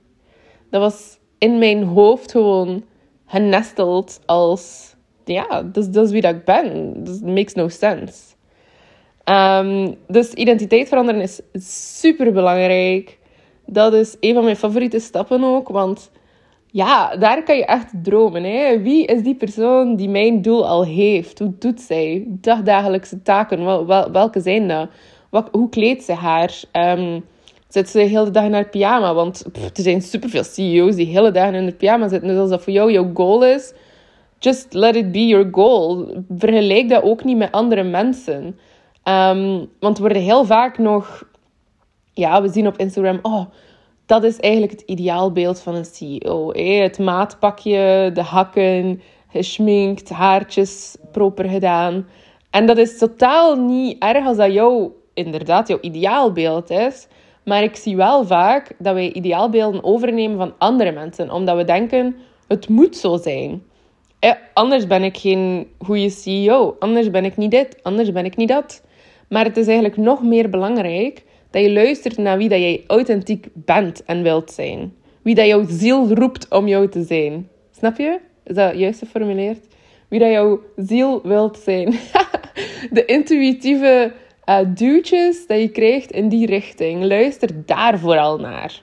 Dat 0.70 0.82
was 0.82 1.18
in 1.38 1.58
mijn 1.58 1.84
hoofd 1.84 2.32
gewoon 2.32 2.84
genesteld 3.26 4.20
als... 4.26 4.96
Ja, 5.26 5.64
dat, 5.64 5.96
is 5.96 6.12
wie 6.12 6.22
dat 6.22 6.36
ik 6.36 6.46
ben. 6.46 6.94
Dat 7.04 7.22
makes 7.22 7.54
no 7.54 7.68
sense. 7.68 8.36
Um, 9.26 9.96
dus 10.08 10.34
identiteit 10.34 10.88
veranderen 10.88 11.22
is 11.22 11.42
super 11.94 12.34
belangrijk. 12.34 13.20
Dat 13.66 13.94
is 13.94 14.16
een 14.20 14.34
van 14.34 14.44
mijn 14.44 14.56
favoriete 14.56 15.00
stappen 15.00 15.44
ook. 15.44 15.70
Want 15.70 16.12
ja, 16.66 17.16
daar 17.16 17.44
kan 17.44 17.58
je 17.58 17.66
echt 17.66 17.92
dromen. 18.04 18.44
Hè? 18.44 18.82
Wie 18.82 19.06
is 19.06 19.24
die 19.24 19.36
persoon 19.36 19.96
die 19.96 20.10
mijn 20.10 20.42
doel 20.42 20.68
al 20.68 20.86
heeft? 20.86 21.40
Hoe 21.40 21.54
doet 21.60 21.82
zij? 21.82 22.26
Dagdagelijkse 22.28 23.22
taken, 23.22 23.66
wel, 23.88 24.12
welke 24.12 24.40
zijn 24.40 24.68
dat? 24.68 24.90
Wat, 25.30 25.50
hoe 25.52 25.70
kleedt 25.70 26.04
ze 26.04 26.14
haar? 26.14 26.62
Um, 26.74 27.26
zit 27.68 27.90
ze 27.90 27.98
de 27.98 28.04
hele 28.04 28.32
dag 28.32 28.44
in 28.44 28.54
haar 28.54 28.70
pyjama? 28.70 29.14
Want 29.14 29.46
er 29.54 29.82
zijn 29.84 30.02
superveel 30.02 30.44
CEO's 30.44 30.96
die 30.96 31.06
hele 31.06 31.32
dagen 31.32 31.54
in 31.54 31.64
haar 31.64 31.72
pyjama 31.72 32.08
zitten. 32.08 32.30
Dus 32.30 32.38
als 32.38 32.50
dat 32.50 32.64
voor 32.64 32.74
jou 32.74 32.92
jouw 32.92 33.12
goal 33.14 33.46
is, 33.46 33.74
just 34.40 34.74
let 34.74 34.96
it 34.96 35.12
be 35.12 35.28
your 35.28 35.48
goal. 35.52 36.08
Vergelijk 36.38 36.90
dat 36.90 37.04
ook 37.04 37.24
niet 37.24 37.38
met 37.38 37.52
andere 37.52 37.84
mensen. 37.84 38.60
Um, 39.04 39.70
want 39.80 39.98
we 39.98 40.04
worden 40.04 40.22
heel 40.22 40.46
vaak 40.46 40.78
nog... 40.78 41.24
Ja, 42.14 42.42
we 42.42 42.50
zien 42.50 42.68
op 42.68 42.78
Instagram... 42.78 43.20
Oh, 43.22 43.46
dat 44.06 44.24
is 44.24 44.40
eigenlijk 44.40 44.72
het 44.72 44.82
ideaalbeeld 44.82 45.60
van 45.60 45.76
een 45.76 45.86
CEO. 45.86 46.52
Het 46.54 47.00
maatpakje, 47.00 48.12
de 48.14 48.22
hakken, 48.22 49.02
geschminkt, 49.32 50.10
haartjes 50.10 50.98
proper 51.12 51.50
gedaan. 51.50 52.08
En 52.50 52.66
dat 52.66 52.78
is 52.78 52.98
totaal 52.98 53.56
niet 53.56 54.04
erg 54.04 54.26
als 54.26 54.38
dat 54.38 54.54
jou, 54.54 54.92
inderdaad, 55.18 55.68
jouw 55.68 55.78
ideaalbeeld 55.82 56.70
is. 56.70 57.08
Maar 57.44 57.64
ik 57.64 57.76
zie 57.76 57.96
wel 57.96 58.26
vaak 58.26 58.72
dat 58.78 58.94
wij 58.94 59.14
ideaalbeelden 59.14 59.84
overnemen 59.84 60.38
van 60.38 60.54
andere 60.58 60.92
mensen, 60.92 61.32
omdat 61.32 61.58
we 61.58 61.64
denken, 61.64 62.16
het 62.48 62.70
moet 62.70 62.98
zo 62.98 63.18
zijn. 63.18 63.64
Eh, 64.20 64.32
anders 64.54 64.88
ben 64.88 65.04
ik 65.04 65.18
geen 65.18 65.68
goede 65.80 66.10
CEO, 66.10 66.76
anders 66.80 67.12
ben 67.12 67.26
ik 67.26 67.38
niet 67.38 67.52
dit, 67.52 67.84
anders 67.84 68.12
ben 68.12 68.26
ik 68.26 68.36
niet 68.36 68.48
dat. 68.48 68.84
Maar 69.30 69.46
het 69.46 69.58
is 69.58 69.66
eigenlijk 69.66 69.98
nog 69.98 70.24
meer 70.24 70.50
belangrijk 70.50 71.24
dat 71.52 71.62
je 71.62 71.72
luistert 71.72 72.18
naar 72.18 72.38
wie 72.38 72.50
dat 72.50 72.60
jij 72.60 72.84
authentiek 72.88 73.48
bent 73.54 74.04
en 74.04 74.24
wilt 74.24 74.52
zijn. 74.52 74.94
Wie 75.22 75.36
dat 75.36 75.46
jouw 75.46 75.66
ziel 75.68 76.14
roept 76.14 76.50
om 76.50 76.68
jou 76.68 76.90
te 76.90 77.04
zijn. 77.04 77.50
Snap 77.72 77.98
je? 77.98 78.20
Is 78.44 78.56
dat 78.56 78.78
juist 78.78 79.00
geformuleerd? 79.00 79.68
Wie 80.08 80.20
dat 80.20 80.32
jouw 80.32 80.62
ziel 80.76 81.22
wilt 81.24 81.58
zijn. 81.58 81.94
De 82.92 83.06
intuïtieve 83.06 84.14
uh, 84.50 84.60
duwtjes 84.68 85.48
dat 85.48 85.60
je 85.60 85.70
krijgt 85.70 86.12
in 86.12 86.30
die 86.30 86.46
richting. 86.46 87.04
Luister 87.04 87.66
daar 87.66 88.00
vooral 88.00 88.40
naar. 88.40 88.82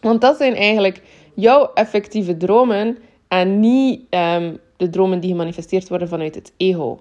Want 0.00 0.20
dat 0.20 0.36
zijn 0.36 0.54
eigenlijk 0.54 1.02
jouw 1.34 1.70
effectieve 1.74 2.36
dromen 2.36 2.98
en 3.28 3.60
niet 3.60 4.00
ehm, 4.10 4.54
de 4.76 4.90
dromen 4.90 5.20
die 5.20 5.30
gemanifesteerd 5.30 5.88
worden 5.88 6.08
vanuit 6.08 6.34
het 6.34 6.52
ego. 6.56 7.00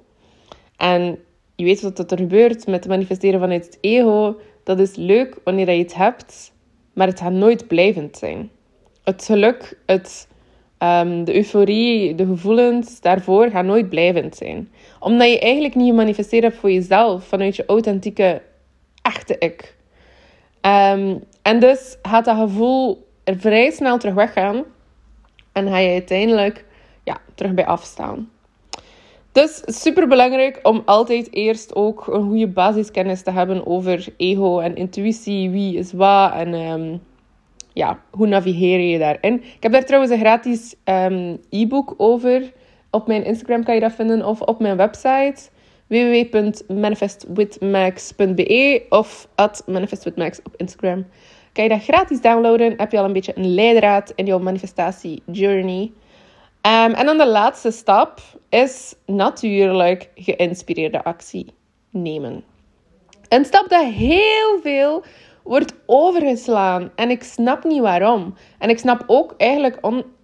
En 0.78 1.20
je 1.56 1.64
weet 1.64 1.82
wat 1.82 2.12
er 2.12 2.18
gebeurt 2.18 2.66
met 2.66 2.76
het 2.76 2.88
manifesteren 2.88 3.40
vanuit 3.40 3.66
het 3.66 3.78
ego. 3.82 4.36
Dat 4.64 4.80
is 4.80 4.96
leuk 4.96 5.38
wanneer 5.44 5.72
je 5.72 5.84
het 5.84 5.96
hebt, 5.96 6.52
maar 6.94 7.08
het 7.08 7.20
gaat 7.20 7.32
nooit 7.32 7.68
blijvend 7.68 8.18
zijn. 8.18 8.50
Het 9.04 9.26
geluk, 9.26 9.78
het, 9.86 10.28
ehm, 10.86 11.24
de 11.24 11.36
euforie, 11.36 12.16
de 12.16 12.26
gevoelens 12.26 13.02
daarvoor 13.02 13.50
gaan 13.50 13.66
nooit 13.66 13.90
blijvend 13.90 14.36
zijn. 14.36 14.72
Omdat 15.00 15.30
je 15.30 15.40
eigenlijk 15.40 15.76
niet 15.76 15.90
gemanifesteerd 15.90 16.44
hebt 16.44 16.56
voor 16.56 16.72
jezelf, 16.72 17.24
vanuit 17.24 17.56
je 17.56 17.66
authentieke, 17.66 18.42
echte 19.02 19.36
ik. 19.40 19.76
Um, 20.62 21.24
en 21.42 21.60
dus 21.60 21.98
gaat 22.02 22.26
dat 22.26 22.38
gevoel 22.38 23.08
er 23.24 23.40
vrij 23.40 23.72
snel 23.72 23.98
terug 23.98 24.16
weggaan 24.16 24.64
en 25.52 25.68
ga 25.68 25.78
je 25.78 25.90
uiteindelijk 25.92 26.66
ja, 27.04 27.18
terug 27.36 27.54
bij 27.54 27.66
afstaan. 27.66 28.30
Dus 29.32 29.62
super 29.66 30.08
belangrijk 30.08 30.60
om 30.64 30.82
altijd 30.86 31.34
eerst 31.34 31.76
ook 31.76 32.08
een 32.08 32.24
goede 32.24 32.48
basiskennis 32.48 33.22
te 33.22 33.32
hebben 33.32 33.68
over 33.68 34.08
ego 34.18 34.60
en 34.60 34.76
intuïtie, 34.76 35.50
wie 35.50 35.78
is 35.78 35.94
wat 35.94 36.34
en 36.34 36.54
um, 36.54 37.02
ja, 37.76 38.00
hoe 38.12 38.28
navigeer 38.28 38.80
je 38.80 39.00
daarin. 39.00 39.44
Ik 39.44 39.64
heb 39.64 39.72
daar 39.72 39.86
trouwens 39.86 40.14
een 40.14 40.20
gratis 40.20 40.76
um, 40.86 41.40
e-book 41.50 41.94
over. 41.98 42.54
Op 42.92 43.08
mijn 43.08 43.26
Instagram 43.26 43.64
kan 43.64 43.74
je 43.74 43.80
dat 43.80 43.94
vinden 43.94 44.26
of 44.26 44.42
op 44.42 44.60
mijn 44.60 44.78
website 44.78 45.50
www.manifestwithmax.be 45.88 48.86
of 48.90 49.28
at 49.36 49.64
manifestwithmax 49.66 50.40
op 50.44 50.54
Instagram. 50.58 51.06
Kan 51.52 51.64
je 51.64 51.70
dat 51.70 51.84
gratis 51.84 52.22
downloaden? 52.22 52.74
Heb 52.78 52.92
je 52.92 52.98
al 52.98 53.06
een 53.06 53.14
beetje 53.14 53.38
een 53.38 53.54
leidraad 53.54 54.12
in 54.16 54.26
jouw 54.26 54.40
manifestatie 54.40 55.22
journey. 55.26 55.92
Um, 56.62 56.94
en 56.94 57.06
dan 57.06 57.18
de 57.18 57.28
laatste 57.28 57.72
stap 57.72 58.22
is 58.50 58.96
natuurlijk 59.06 60.10
geïnspireerde 60.16 61.04
actie 61.04 61.54
nemen. 61.90 62.44
Een 63.30 63.46
stap 63.46 63.70
dat 63.70 63.86
heel 63.86 64.60
veel 64.62 65.04
wordt 65.46 65.74
overgeslaan 65.86 66.92
en 66.96 67.10
ik 67.10 67.24
snap 67.24 67.64
niet 67.64 67.82
waarom. 67.82 68.34
En 68.60 68.70
ik 68.70 68.80
snap 68.80 69.04
ook 69.08 69.34
eigenlijk 69.38 69.80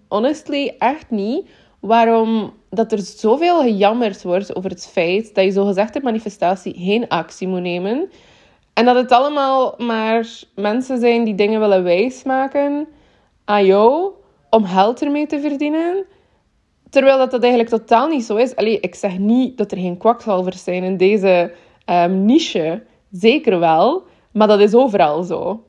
honestly 0.08 0.76
echt 0.78 1.10
niet 1.10 1.50
waarom 1.80 2.54
dat 2.70 2.92
er 2.92 3.00
zoveel 3.00 3.62
gejammerd 3.62 4.24
wordt 4.24 4.56
over 4.56 4.70
het 4.70 4.88
feit 4.88 5.36
dat 5.36 5.44
je 5.44 5.52
zogezegd 5.52 5.96
in 5.96 6.04
manifestatie 6.04 6.74
geen 6.78 7.08
actie 7.08 7.48
moet 7.48 7.62
nemen. 7.62 8.10
En 8.74 8.86
dat 8.86 8.96
het 8.96 9.12
allemaal 9.12 9.76
maar 9.78 10.28
mensen 10.56 11.00
zijn 11.00 11.24
die 11.24 11.36
dingen 11.36 11.60
willen 11.60 11.84
wijsmaken 11.84 12.88
aan 13.46 13.66
jou 13.66 14.12
om 14.50 14.66
geld 14.66 15.02
ermee 15.02 15.28
te 15.28 15.40
verdienen. 15.40 16.06
Terwijl 16.90 17.18
dat, 17.18 17.32
dat 17.32 17.42
eigenlijk 17.42 17.72
totaal 17.72 18.08
niet 18.08 18.24
zo 18.24 18.36
is. 18.36 18.56
Allee, 18.56 18.80
ik 18.80 18.96
zeg 18.96 19.18
niet 19.18 19.58
dat 19.58 19.72
er 19.72 19.78
geen 19.78 19.98
kwakzalvers 19.98 20.64
zijn 20.64 20.84
in 20.84 20.98
deze 20.98 21.54
um, 21.86 22.26
niche. 22.26 22.84
Zeker 23.12 23.60
wel. 23.60 24.10
Maar 24.32 24.48
dat 24.48 24.60
is 24.60 24.74
overal 24.74 25.24
zo. 25.24 25.64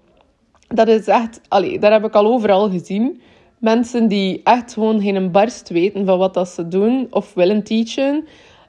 Dat 0.68 0.88
is 0.88 1.06
echt... 1.06 1.40
Allee, 1.48 1.78
dat 1.78 1.92
heb 1.92 2.04
ik 2.04 2.14
al 2.14 2.26
overal 2.26 2.70
gezien. 2.70 3.20
Mensen 3.58 4.08
die 4.08 4.40
echt 4.44 4.72
gewoon 4.72 5.00
geen 5.00 5.30
barst 5.30 5.68
weten 5.68 6.06
van 6.06 6.18
wat 6.18 6.34
dat 6.34 6.48
ze 6.48 6.68
doen 6.68 7.06
of 7.10 7.34
willen 7.34 7.62
teachen. 7.62 8.24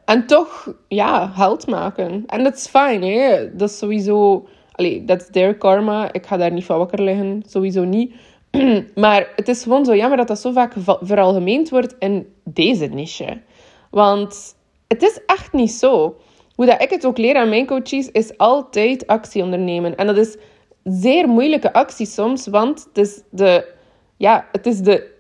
En 0.06 0.26
toch, 0.28 0.74
ja, 0.88 1.28
geld 1.28 1.68
maken. 1.68 2.24
En 2.28 2.44
dat 2.44 2.56
is 2.56 2.68
fijn, 2.68 3.04
hè. 3.04 3.56
Dat 3.56 3.70
is 3.70 3.78
sowieso... 3.78 4.48
Allee, 4.72 5.06
dat 5.06 5.22
is 5.22 5.28
their 5.32 5.58
karma. 5.58 6.14
Ik 6.14 6.26
ga 6.26 6.38
daar 6.38 6.52
niet 6.52 6.66
van 6.66 6.78
wakker 6.78 7.02
liggen. 7.02 7.44
Sowieso 7.48 7.84
niet. 7.84 8.14
maar 8.96 9.32
het 9.36 9.48
is 9.48 9.64
gewoon 9.64 9.86
zo 9.86 9.96
jammer 9.96 10.18
dat 10.18 10.28
dat 10.28 10.40
zo 10.40 10.52
vaak 10.52 10.74
veralgemeend 11.02 11.70
wordt 11.70 11.96
in 12.00 12.28
deze 12.44 12.86
niche. 12.86 13.42
Want 13.90 14.56
het 14.88 15.02
is 15.02 15.20
echt 15.26 15.54
niet 15.54 15.72
zo. 15.72 16.16
Hoe 16.56 16.66
dat 16.66 16.82
ik 16.82 16.90
het 16.90 17.06
ook 17.06 17.18
leer 17.18 17.36
aan 17.36 17.50
mijn 17.50 17.66
coaches, 17.66 18.12
is 18.12 18.38
altijd 18.38 19.08
actie 19.08 19.44
ondernemen. 19.44 19.96
En 19.96 20.08
dat 20.08 20.18
is 20.18 20.38
zeer 20.84 21.28
moeilijke 21.28 21.74
actie 21.74 22.06
soms, 22.06 22.48
want 22.48 22.88
het 22.94 22.98
is 22.98 23.22
de, 23.30 23.74
ja, 24.18 24.48
het 24.52 24.66
is 24.66 24.80
de 24.80 25.12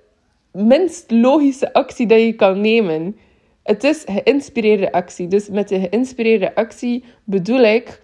minst 0.52 1.12
logische 1.12 1.74
actie 1.74 2.08
dat 2.08 2.20
je 2.20 2.34
kan 2.34 2.62
nemen. 2.62 3.18
Het 3.64 3.84
is 3.84 4.04
geïnspireerde 4.06 4.92
actie. 4.92 5.28
Dus 5.28 5.50
met 5.50 5.68
de 5.68 5.80
geïnspireerde 5.80 6.56
actie 6.56 7.04
bedoel 7.24 7.62
ik 7.62 8.02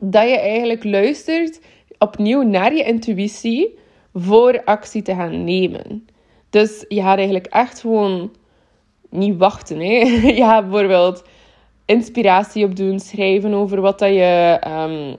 dat 0.00 0.28
je 0.28 0.38
eigenlijk 0.38 0.84
luistert 0.84 1.60
opnieuw 1.98 2.42
naar 2.42 2.74
je 2.74 2.84
intuïtie 2.84 3.78
voor 4.14 4.64
actie 4.64 5.02
te 5.02 5.14
gaan 5.14 5.44
nemen. 5.44 6.06
Dus 6.50 6.84
je 6.88 7.02
gaat 7.02 7.16
eigenlijk 7.16 7.46
echt 7.46 7.80
gewoon 7.80 8.30
niet 9.10 9.36
wachten. 9.36 9.78
Hè? 9.78 10.04
Je 10.40 10.62
bijvoorbeeld 10.70 11.24
inspiratie 11.86 12.64
opdoen, 12.64 13.00
schrijven 13.00 13.54
over 13.54 13.80
wat, 13.80 13.98
dat 13.98 14.08
je, 14.08 14.60
um, 14.66 15.16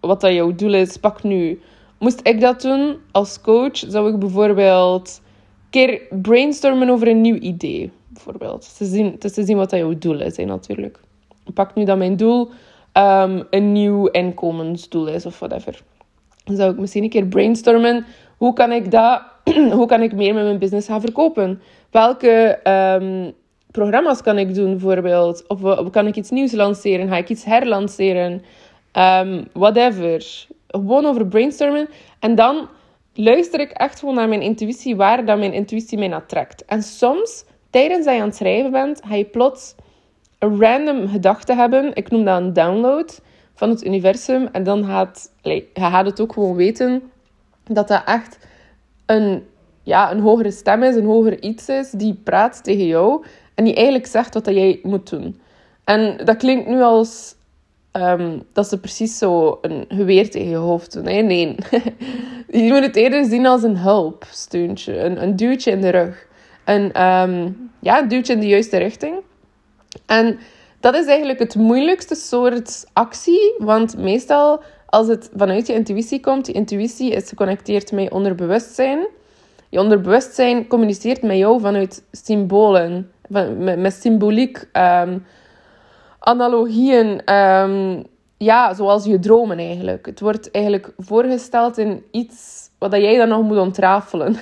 wat 0.00 0.20
dat 0.20 0.32
jouw 0.32 0.54
doel 0.54 0.74
is. 0.74 0.96
Pak 0.96 1.22
nu. 1.22 1.60
Moest 1.98 2.20
ik 2.22 2.40
dat 2.40 2.60
doen 2.60 2.96
als 3.10 3.40
coach, 3.40 3.76
zou 3.76 4.12
ik 4.12 4.18
bijvoorbeeld 4.18 5.20
een 5.24 5.70
keer 5.70 6.00
brainstormen 6.22 6.88
over 6.88 7.08
een 7.08 7.20
nieuw 7.20 7.38
idee. 7.38 7.90
Bijvoorbeeld. 8.08 8.76
Te 8.76 8.84
zien, 8.84 9.18
te 9.18 9.44
zien 9.44 9.56
wat 9.56 9.70
dat 9.70 9.78
jouw 9.78 9.98
doel 9.98 10.20
is, 10.20 10.36
natuurlijk. 10.36 11.00
Pak 11.54 11.74
nu 11.74 11.84
dat 11.84 11.98
mijn 11.98 12.16
doel 12.16 12.50
um, 12.94 13.46
een 13.50 13.72
nieuw 13.72 14.06
inkomensdoel 14.06 15.08
is 15.08 15.26
of 15.26 15.38
whatever. 15.38 15.82
Dan 16.44 16.56
zou 16.56 16.72
ik 16.72 16.78
misschien 16.78 17.02
een 17.02 17.08
keer 17.08 17.26
brainstormen 17.26 18.04
hoe 18.40 18.52
kan 18.52 18.72
ik 18.72 18.90
dat, 18.90 19.22
hoe 19.78 19.86
kan 19.86 20.02
ik 20.02 20.12
meer 20.12 20.34
met 20.34 20.44
mijn 20.44 20.58
business 20.58 20.88
gaan 20.88 21.00
verkopen? 21.00 21.60
Welke 21.90 22.58
ehm, 22.62 23.30
programma's 23.70 24.22
kan 24.22 24.38
ik 24.38 24.54
doen, 24.54 24.70
bijvoorbeeld? 24.70 25.44
Of, 25.46 25.90
kan 25.90 26.06
ik 26.06 26.16
iets 26.16 26.30
nieuws 26.30 26.52
lanceren? 26.52 27.08
Ga 27.08 27.16
ik 27.16 27.28
iets 27.28 27.44
herlanceren? 27.44 28.42
Um, 28.92 29.46
whatever. 29.52 30.46
Gewoon 30.66 31.06
over 31.06 31.26
brainstormen. 31.26 31.88
En 32.18 32.34
dan 32.34 32.68
luister 33.14 33.60
ik 33.60 33.70
echt 33.70 33.98
gewoon 33.98 34.14
naar 34.14 34.28
mijn 34.28 34.42
intuïtie, 34.42 34.96
waar 34.96 35.24
dat 35.24 35.38
mijn 35.38 35.52
intuïtie 35.52 35.98
mij 35.98 36.08
naar 36.08 36.26
trekt. 36.26 36.64
En 36.64 36.82
soms, 36.82 37.44
tijdens 37.70 38.04
dat 38.04 38.14
je 38.14 38.20
aan 38.20 38.26
het 38.26 38.36
schrijven 38.36 38.70
bent, 38.70 39.00
ga 39.06 39.14
je 39.14 39.24
plots 39.24 39.74
een 40.38 40.60
random 40.60 41.08
gedachte 41.08 41.54
hebben. 41.54 41.94
Ik 41.94 42.10
noem 42.10 42.24
dat 42.24 42.40
een 42.40 42.52
download 42.52 43.18
van 43.54 43.68
het 43.68 43.84
universum. 43.84 44.48
En 44.52 44.62
dan 44.62 44.84
gaat, 44.84 45.32
gaat 45.72 46.06
het 46.06 46.20
ook 46.20 46.32
gewoon 46.32 46.54
weten 46.54 47.10
dat 47.66 47.88
dat 47.88 48.02
echt 48.04 48.38
een, 49.06 49.42
ja, 49.82 50.10
een 50.12 50.20
hogere 50.20 50.50
stem 50.50 50.82
is, 50.82 50.94
een 50.94 51.04
hoger 51.04 51.42
iets 51.42 51.68
is, 51.68 51.90
die 51.90 52.14
praat 52.14 52.64
tegen 52.64 52.86
jou 52.86 53.24
en 53.60 53.66
die 53.66 53.74
eigenlijk 53.74 54.06
zegt 54.06 54.34
wat 54.34 54.44
dat 54.44 54.54
jij 54.54 54.80
moet 54.82 55.10
doen. 55.10 55.40
En 55.84 56.16
dat 56.24 56.36
klinkt 56.36 56.66
nu 56.66 56.82
als 56.82 57.34
ehm, 57.92 58.38
dat 58.52 58.68
ze 58.68 58.80
precies 58.80 59.18
zo 59.18 59.58
een 59.62 59.84
geweer 59.88 60.30
tegen 60.30 60.48
je 60.48 60.56
hoofd 60.56 60.92
doen. 60.92 61.04
Nee, 61.04 61.54
je 62.66 62.72
moet 62.72 62.82
het 62.82 62.96
eerder 62.96 63.24
zien 63.24 63.46
als 63.46 63.62
een 63.62 63.76
hulpsteuntje, 63.76 64.98
een, 64.98 65.22
een 65.22 65.36
duwtje 65.36 65.70
in 65.70 65.80
de 65.80 65.88
rug. 65.88 66.26
Een, 66.64 67.02
um, 67.02 67.70
ja, 67.80 68.02
een 68.02 68.08
duwtje 68.08 68.32
in 68.32 68.40
de 68.40 68.46
juiste 68.46 68.76
richting. 68.76 69.14
En 70.06 70.38
dat 70.80 70.94
is 70.94 71.06
eigenlijk 71.06 71.38
het 71.38 71.54
moeilijkste 71.54 72.14
soort 72.14 72.84
actie, 72.92 73.54
want 73.58 73.96
meestal 73.96 74.62
als 74.86 75.08
het 75.08 75.30
vanuit 75.36 75.66
je 75.66 75.72
intuïtie 75.74 76.20
komt, 76.20 76.44
die 76.44 76.54
intuïtie 76.54 77.10
is 77.10 77.28
geconnecteerd 77.28 77.92
met 77.92 78.04
je 78.04 78.12
onderbewustzijn. 78.12 79.06
Je 79.68 79.80
onderbewustzijn 79.80 80.66
communiceert 80.66 81.22
met 81.22 81.36
jou 81.36 81.60
vanuit 81.60 82.02
symbolen, 82.12 83.10
met, 83.58 83.92
symboliek, 83.92 84.68
um, 84.72 85.24
analogieën, 86.18 87.34
um, 87.34 88.04
ja, 88.36 88.74
zoals 88.74 89.04
je 89.04 89.18
dromen 89.18 89.58
eigenlijk. 89.58 90.06
Het 90.06 90.20
wordt 90.20 90.50
eigenlijk 90.50 90.92
voorgesteld 90.96 91.78
in 91.78 92.04
iets 92.10 92.68
wat 92.78 92.92
jij 92.92 93.16
dan 93.16 93.28
nog 93.28 93.42
moet 93.42 93.58
ontrafelen. 93.58 94.36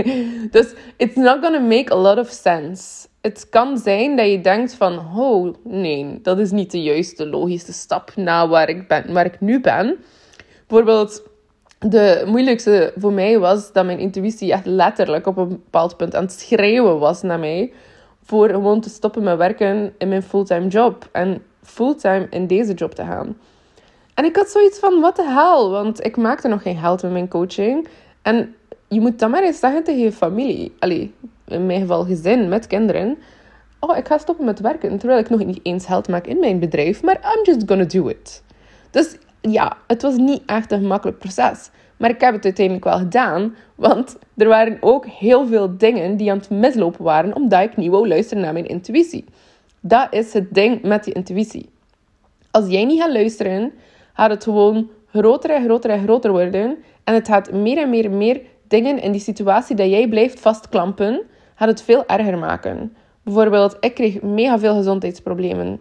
dus 0.50 0.74
it's 0.96 1.16
not 1.16 1.38
gonna 1.40 1.60
make 1.60 1.92
a 1.92 1.96
lot 1.96 2.18
of 2.18 2.28
sense. 2.28 3.06
Het 3.20 3.48
kan 3.48 3.78
zijn 3.78 4.16
dat 4.16 4.30
je 4.30 4.40
denkt 4.40 4.74
van, 4.74 4.98
oh 5.16 5.54
nee, 5.64 6.18
dat 6.22 6.38
is 6.38 6.50
niet 6.50 6.70
de 6.70 6.82
juiste 6.82 7.26
logische 7.26 7.72
stap 7.72 8.12
naar 8.16 8.48
waar 8.48 8.68
ik, 8.68 8.88
ben, 8.88 9.12
waar 9.12 9.24
ik 9.24 9.40
nu 9.40 9.60
ben. 9.60 9.96
Bijvoorbeeld, 10.66 11.22
de 11.78 12.22
moeilijkste 12.26 12.92
voor 12.96 13.12
mij 13.12 13.38
was 13.38 13.72
dat 13.72 13.84
mijn 13.84 13.98
intuïtie 13.98 14.52
echt 14.52 14.66
letterlijk 14.66 15.26
op 15.26 15.36
een 15.36 15.48
bepaald 15.48 15.96
punt 15.96 16.14
aan 16.14 16.22
het 16.22 16.32
schreeuwen 16.32 16.98
was 16.98 17.22
naar 17.22 17.38
mij. 17.38 17.72
Voor 18.22 18.48
gewoon 18.48 18.80
te 18.80 18.88
stoppen 18.88 19.22
met 19.22 19.36
werken 19.36 19.94
in 19.98 20.08
mijn 20.08 20.22
fulltime 20.22 20.66
job. 20.66 21.08
En 21.12 21.42
fulltime 21.62 22.26
in 22.30 22.46
deze 22.46 22.74
job 22.74 22.94
te 22.94 23.02
gaan. 23.02 23.36
En 24.14 24.24
ik 24.24 24.36
had 24.36 24.48
zoiets 24.48 24.78
van, 24.78 25.00
wat 25.00 25.16
de 25.16 25.24
hel? 25.24 25.70
Want 25.70 26.04
ik 26.04 26.16
maakte 26.16 26.48
nog 26.48 26.62
geen 26.62 26.76
geld 26.76 27.02
met 27.02 27.12
mijn 27.12 27.28
coaching. 27.28 27.88
En 28.22 28.54
je 28.88 29.00
moet 29.00 29.18
dan 29.18 29.30
maar 29.30 29.42
eens 29.42 29.58
zeggen 29.58 29.84
tegen 29.84 30.02
je 30.02 30.12
familie. 30.12 30.74
Allee, 30.78 31.14
in 31.46 31.66
mijn 31.66 31.80
geval 31.80 32.04
gezin 32.04 32.48
met 32.48 32.66
kinderen. 32.66 33.18
Oh, 33.78 33.96
ik 33.96 34.06
ga 34.06 34.18
stoppen 34.18 34.44
met 34.44 34.60
werken. 34.60 34.98
Terwijl 34.98 35.20
ik 35.20 35.30
nog 35.30 35.44
niet 35.44 35.60
eens 35.62 35.86
geld 35.86 36.08
maak 36.08 36.26
in 36.26 36.40
mijn 36.40 36.58
bedrijf. 36.58 37.02
Maar 37.02 37.34
I'm 37.36 37.44
just 37.44 37.68
gonna 37.68 37.84
do 37.84 38.08
it. 38.08 38.42
Dus 38.90 39.16
ja, 39.40 39.76
het 39.86 40.02
was 40.02 40.16
niet 40.16 40.42
echt 40.46 40.72
een 40.72 40.80
gemakkelijk 40.80 41.18
proces. 41.18 41.70
Maar 42.02 42.10
ik 42.10 42.20
heb 42.20 42.34
het 42.34 42.44
uiteindelijk 42.44 42.84
wel 42.84 42.98
gedaan. 42.98 43.54
Want 43.74 44.18
er 44.36 44.48
waren 44.48 44.76
ook 44.80 45.06
heel 45.06 45.46
veel 45.46 45.76
dingen 45.76 46.16
die 46.16 46.30
aan 46.30 46.36
het 46.36 46.50
mislopen 46.50 47.04
waren. 47.04 47.34
Omdat 47.34 47.62
ik 47.62 47.76
niet 47.76 47.90
wou 47.90 48.08
luisteren 48.08 48.42
naar 48.42 48.52
mijn 48.52 48.66
intuïtie. 48.66 49.24
Dat 49.80 50.06
is 50.10 50.32
het 50.32 50.54
ding 50.54 50.82
met 50.82 51.04
die 51.04 51.14
intuïtie. 51.14 51.68
Als 52.50 52.68
jij 52.68 52.84
niet 52.84 53.00
gaat 53.00 53.12
luisteren 53.12 53.72
gaat 54.12 54.30
het 54.30 54.44
gewoon 54.44 54.90
groter 55.10 55.50
en 55.50 55.64
groter 55.64 55.90
en 55.90 56.02
groter 56.02 56.30
worden. 56.30 56.76
En 57.04 57.14
het 57.14 57.28
gaat 57.28 57.52
meer 57.52 57.78
en 57.78 57.90
meer 57.90 58.04
en 58.04 58.16
meer 58.16 58.40
dingen 58.68 59.02
in 59.02 59.12
die 59.12 59.20
situatie 59.20 59.76
dat 59.76 59.90
jij 59.90 60.08
blijft 60.08 60.40
vastklampen, 60.40 61.22
gaat 61.54 61.68
het 61.68 61.82
veel 61.82 62.06
erger 62.06 62.38
maken. 62.38 62.96
Bijvoorbeeld, 63.22 63.76
ik 63.80 63.94
kreeg 63.94 64.22
mega 64.22 64.58
veel 64.58 64.74
gezondheidsproblemen. 64.74 65.80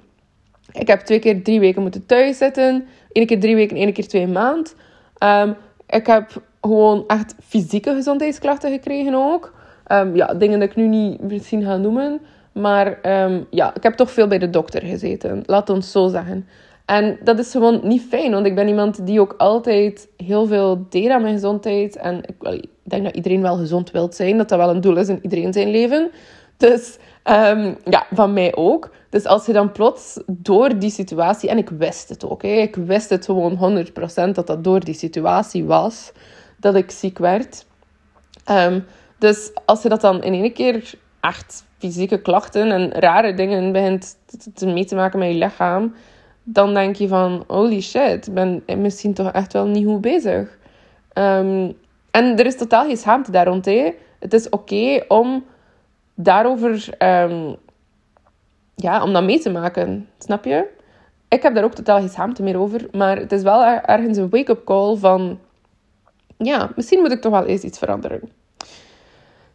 Ik 0.72 0.88
heb 0.88 1.00
twee 1.00 1.20
keer 1.20 1.44
drie 1.44 1.60
weken 1.60 1.82
moeten 1.82 2.06
thuis 2.06 2.38
zitten. 2.38 2.88
Eén 3.12 3.26
keer 3.26 3.40
drie 3.40 3.56
weken, 3.56 3.78
één 3.78 3.94
keer 3.94 4.08
twee 4.08 4.28
maanden. 4.28 4.72
Um, 5.24 5.56
ik 5.92 6.08
heb 6.08 6.42
gewoon 6.62 7.04
echt 7.08 7.36
fysieke 7.48 7.94
gezondheidsklachten 7.94 8.72
gekregen 8.72 9.16
ook. 9.16 9.54
Um, 9.88 10.16
ja, 10.16 10.34
dingen 10.34 10.60
dat 10.60 10.70
ik 10.70 10.76
nu 10.76 10.88
niet 10.88 11.22
misschien 11.22 11.64
ga 11.64 11.78
noemen. 11.78 12.22
Maar 12.52 12.88
um, 13.24 13.48
ja, 13.50 13.76
ik 13.76 13.84
heb 13.84 13.94
toch 13.94 14.12
veel 14.12 14.28
bij 14.28 14.38
de 14.38 14.50
dokter 14.50 14.82
gezeten. 14.82 15.44
Laat 15.46 15.70
ons 15.70 15.92
zo 15.92 16.08
zeggen. 16.08 16.48
En 16.86 17.18
dat 17.24 17.40
is 17.40 17.52
gewoon 17.52 17.80
niet 17.84 18.02
fijn, 18.02 18.32
want 18.32 18.46
ik 18.46 18.56
ben 18.56 18.68
iemand 18.68 19.06
die 19.06 19.22
ook 19.22 19.34
altijd 19.38 20.08
heel 20.18 20.46
veel 20.46 20.86
deed 20.90 21.10
aan 21.10 21.22
mijn 21.22 21.34
gezondheid. 21.34 21.96
En 21.96 22.18
ik, 22.26 22.54
ik 22.54 22.70
denk 22.84 23.04
dat 23.04 23.16
iedereen 23.16 23.42
wel 23.42 23.56
gezond 23.56 23.92
wil 23.92 24.14
zijn, 24.14 24.38
dat 24.38 24.50
dat 24.50 24.58
wel 24.58 24.70
een 24.70 24.82
doel 24.82 24.98
is 24.98 25.10
in 25.10 25.20
iedereen 25.22 25.54
zijn 25.54 25.70
leven. 25.70 26.12
Dus 26.58 26.98
um, 27.24 27.78
ja, 27.84 28.06
van 28.14 28.34
mij 28.34 28.56
ook. 28.56 28.90
Dus 29.12 29.26
als 29.26 29.46
je 29.46 29.54
dan 29.54 29.72
plots 29.72 30.20
door 30.28 30.80
die 30.80 30.90
situatie, 30.90 31.50
en 31.50 31.58
ik 31.58 31.70
wist 31.70 32.10
het 32.10 32.26
ook, 32.26 32.44
ik 32.44 32.76
wist 32.76 33.10
het 33.10 33.26
gewoon 33.26 33.86
100% 34.32 34.32
dat 34.34 34.48
dat 34.48 34.64
door 34.64 34.80
die 34.80 34.94
situatie 34.94 35.66
was, 35.66 36.12
dat 36.60 36.76
ik 36.76 36.92
ziek 36.92 37.18
werd. 37.18 37.66
Um, 38.50 38.86
dus 39.18 39.52
als 39.66 39.82
je 39.82 39.90
dat 39.90 40.02
dan 40.02 40.24
in 40.24 40.34
één 40.34 40.54
keer 40.54 40.94
echt 41.20 41.66
fysieke 41.78 42.22
klachten 42.22 42.72
en 42.72 42.92
rare 42.92 43.34
dingen 43.34 43.72
begint 43.72 44.18
te 44.54 44.66
mee 44.66 44.86
te 44.86 44.96
maken 44.96 45.20
met 45.20 45.28
je 45.28 45.38
lichaam, 45.38 45.94
dan 46.44 46.74
denk 46.74 46.96
je 46.96 47.08
van, 47.08 47.44
holy 47.48 47.82
shit, 47.82 48.28
ik 48.28 48.34
ben 48.34 48.64
misschien 48.78 49.14
toch 49.14 49.32
echt 49.32 49.54
wel 49.54 49.66
niet 49.66 49.86
goed 49.86 50.02
bezig. 50.02 50.58
Um, 51.14 51.78
en 52.12 52.38
er 52.38 52.46
is 52.46 52.58
totaal 52.58 52.86
geen 52.86 52.98
schaamte 52.98 53.32
daar. 53.32 53.46
Hè. 53.46 53.94
Het 54.20 54.34
is 54.34 54.50
oké 54.50 55.04
om 55.08 55.46
daarover, 56.16 56.90
um, 57.00 57.56
ja, 58.82 59.04
om 59.04 59.14
dat 59.14 59.24
mee 59.24 59.40
te 59.40 59.50
maken. 59.50 60.10
Snap 60.18 60.46
je? 60.46 60.68
Ik 61.28 61.44
heb 61.44 61.56
daar 61.56 61.64
ook 61.64 61.74
totaal 61.74 62.00
geen 62.00 62.10
schaamte 62.10 62.44
meer 62.44 62.60
over. 62.60 62.88
Maar 62.92 63.18
het 63.18 63.32
is 63.32 63.42
wel 63.44 63.66
ergens 63.66 64.18
een 64.18 64.30
wake-up 64.30 64.64
call 64.66 64.96
van, 64.96 65.40
ja, 66.38 66.72
misschien 66.76 67.00
moet 67.00 67.12
ik 67.12 67.22
toch 67.22 67.32
wel 67.32 67.46
eens 67.46 67.64
iets 67.64 67.78
veranderen. 67.78 68.22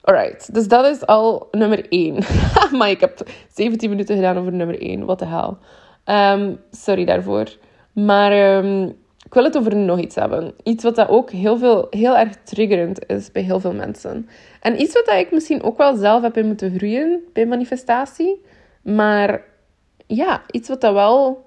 Alright, 0.01 0.55
dus 0.55 0.69
dat 0.69 0.87
is 0.87 1.07
al 1.07 1.49
nummer 1.51 1.87
1. 1.89 2.19
maar 2.79 2.91
ik 2.91 3.01
heb 3.01 3.29
17 3.55 3.91
minuten 3.91 4.17
gedaan 4.17 4.39
over 4.39 4.53
nummer 4.53 4.81
1. 4.81 5.05
Wat 5.05 5.19
de 5.19 5.27
hel. 5.27 5.59
Um, 6.05 6.61
sorry 6.71 7.05
daarvoor. 7.05 7.57
Maar 7.93 8.57
um, 8.57 8.97
ik 9.27 9.35
wil 9.35 9.45
het 9.45 9.57
over 9.57 9.77
nog 9.77 9.99
iets 9.99 10.15
hebben. 10.15 10.55
Iets 10.63 10.85
wat 10.85 10.97
dat 10.97 11.09
ook 11.09 11.31
heel, 11.31 11.59
veel, 11.59 11.87
heel 11.91 12.17
erg 12.17 12.35
triggerend 12.45 13.07
is 13.07 13.33
bij 13.33 13.43
heel 13.43 13.61
veel 13.61 13.73
mensen. 13.73 14.29
En 14.61 14.81
iets 14.81 14.95
wat 14.95 15.07
dat 15.07 15.19
ik 15.19 15.31
misschien 15.31 15.63
ook 15.63 15.79
wel 15.79 15.97
zelf 15.97 16.23
heb 16.23 16.37
in 16.37 16.47
moeten 16.47 16.77
groeien 16.77 17.23
bij 17.33 17.47
manifestatie. 17.47 18.45
Maar 18.95 19.45
ja, 20.07 20.43
iets 20.51 20.69
wat 20.69 20.81
dat 20.81 20.93
wel 20.93 21.45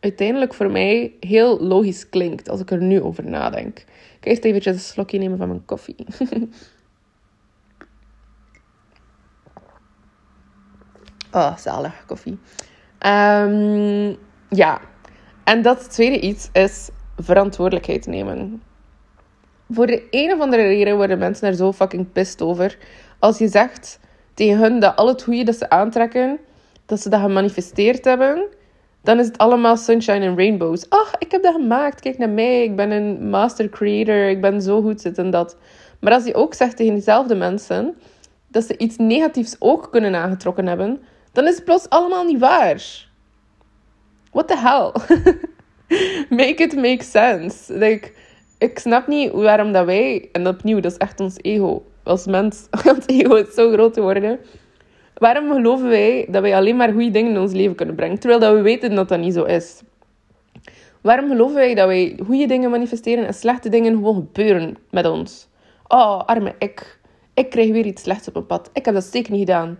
uiteindelijk 0.00 0.54
voor 0.54 0.70
mij 0.70 1.12
heel 1.20 1.60
logisch 1.60 2.08
klinkt 2.08 2.48
als 2.48 2.60
ik 2.60 2.70
er 2.70 2.82
nu 2.82 3.00
over 3.02 3.24
nadenk. 3.24 3.78
Ik 3.78 4.18
ga 4.20 4.30
eerst 4.30 4.44
eventjes 4.44 4.74
een 4.74 4.80
slokje 4.80 5.18
nemen 5.18 5.38
van 5.38 5.48
mijn 5.48 5.64
koffie. 5.64 5.96
oh, 11.32 11.56
zalig 11.56 12.04
koffie. 12.06 12.38
Um, 13.06 14.16
ja, 14.48 14.80
en 15.44 15.62
dat 15.62 15.90
tweede 15.90 16.20
iets 16.20 16.48
is 16.52 16.90
verantwoordelijkheid 17.16 18.06
nemen. 18.06 18.62
Voor 19.70 19.86
de 19.86 20.06
een 20.10 20.32
of 20.32 20.40
andere 20.40 20.62
reden 20.62 20.96
worden 20.96 21.18
mensen 21.18 21.48
er 21.48 21.54
zo 21.54 21.72
fucking 21.72 22.12
pissed 22.12 22.42
over. 22.42 22.78
Als 23.18 23.38
je 23.38 23.48
zegt 23.48 24.00
tegen 24.34 24.58
hun 24.58 24.80
dat 24.80 24.96
al 24.96 25.08
het 25.08 25.22
goede 25.22 25.44
dat 25.44 25.56
ze 25.56 25.70
aantrekken, 25.70 26.38
dat 26.86 27.00
ze 27.00 27.08
dat 27.08 27.20
gemanifesteerd 27.20 28.04
hebben, 28.04 28.48
dan 29.02 29.18
is 29.18 29.26
het 29.26 29.38
allemaal 29.38 29.76
sunshine 29.76 30.24
en 30.24 30.36
rainbows. 30.36 30.88
Ach, 30.88 31.12
ik 31.18 31.30
heb 31.30 31.42
dat 31.42 31.54
gemaakt. 31.54 32.00
Kijk 32.00 32.18
naar 32.18 32.30
mij. 32.30 32.62
Ik 32.62 32.76
ben 32.76 32.90
een 32.90 33.28
master 33.30 33.68
creator. 33.68 34.28
Ik 34.28 34.40
ben 34.40 34.62
zo 34.62 34.82
goed 34.82 35.00
zit 35.00 35.18
en 35.18 35.30
dat. 35.30 35.56
Maar 36.00 36.12
als 36.12 36.24
je 36.24 36.34
ook 36.34 36.54
zegt 36.54 36.76
tegen 36.76 36.94
diezelfde 36.94 37.34
mensen 37.34 37.94
dat 38.48 38.64
ze 38.64 38.78
iets 38.78 38.96
negatiefs 38.96 39.56
ook 39.58 39.88
kunnen 39.90 40.14
aangetrokken 40.14 40.66
hebben, 40.66 41.00
dan 41.32 41.46
is 41.46 41.54
het 41.54 41.64
plots 41.64 41.88
allemaal 41.88 42.24
niet 42.24 42.38
waar. 42.38 43.08
What 44.30 44.48
the 44.48 44.56
hell? 44.56 44.92
make 46.38 46.62
it 46.62 46.76
make 46.76 47.04
sense. 47.04 47.78
Like, 47.78 48.12
ik 48.58 48.78
snap 48.78 49.06
niet 49.06 49.32
waarom 49.32 49.72
dat 49.72 49.84
wij, 49.86 50.28
en 50.32 50.46
opnieuw, 50.46 50.80
dat 50.80 50.92
is 50.92 50.98
echt 50.98 51.20
ons 51.20 51.36
ego. 51.40 51.84
Als 52.02 52.26
mens, 52.26 52.66
ons 52.94 53.06
ego 53.06 53.34
is 53.34 53.54
zo 53.54 53.72
groot 53.72 53.94
te 53.94 54.00
worden. 54.00 54.38
Waarom 55.22 55.52
geloven 55.52 55.88
wij 55.88 56.26
dat 56.28 56.42
wij 56.42 56.56
alleen 56.56 56.76
maar 56.76 56.92
goede 56.92 57.10
dingen 57.10 57.30
in 57.30 57.38
ons 57.38 57.52
leven 57.52 57.74
kunnen 57.74 57.94
brengen, 57.94 58.18
terwijl 58.18 58.40
dat 58.40 58.54
we 58.54 58.60
weten 58.60 58.94
dat 58.94 59.08
dat 59.08 59.18
niet 59.18 59.34
zo 59.34 59.42
is? 59.42 59.82
Waarom 61.00 61.28
geloven 61.28 61.54
wij 61.54 61.74
dat 61.74 61.86
wij 61.86 62.18
goede 62.24 62.46
dingen 62.46 62.70
manifesteren 62.70 63.26
en 63.26 63.34
slechte 63.34 63.68
dingen 63.68 63.94
gewoon 63.94 64.14
gebeuren 64.14 64.76
met 64.90 65.06
ons? 65.06 65.48
Oh, 65.88 66.20
arme 66.20 66.54
ik. 66.58 66.98
Ik 67.34 67.50
krijg 67.50 67.70
weer 67.70 67.86
iets 67.86 68.02
slechts 68.02 68.28
op 68.28 68.34
mijn 68.34 68.46
pad. 68.46 68.70
Ik 68.72 68.84
heb 68.84 68.94
dat 68.94 69.04
zeker 69.04 69.32
niet 69.32 69.40
gedaan 69.40 69.78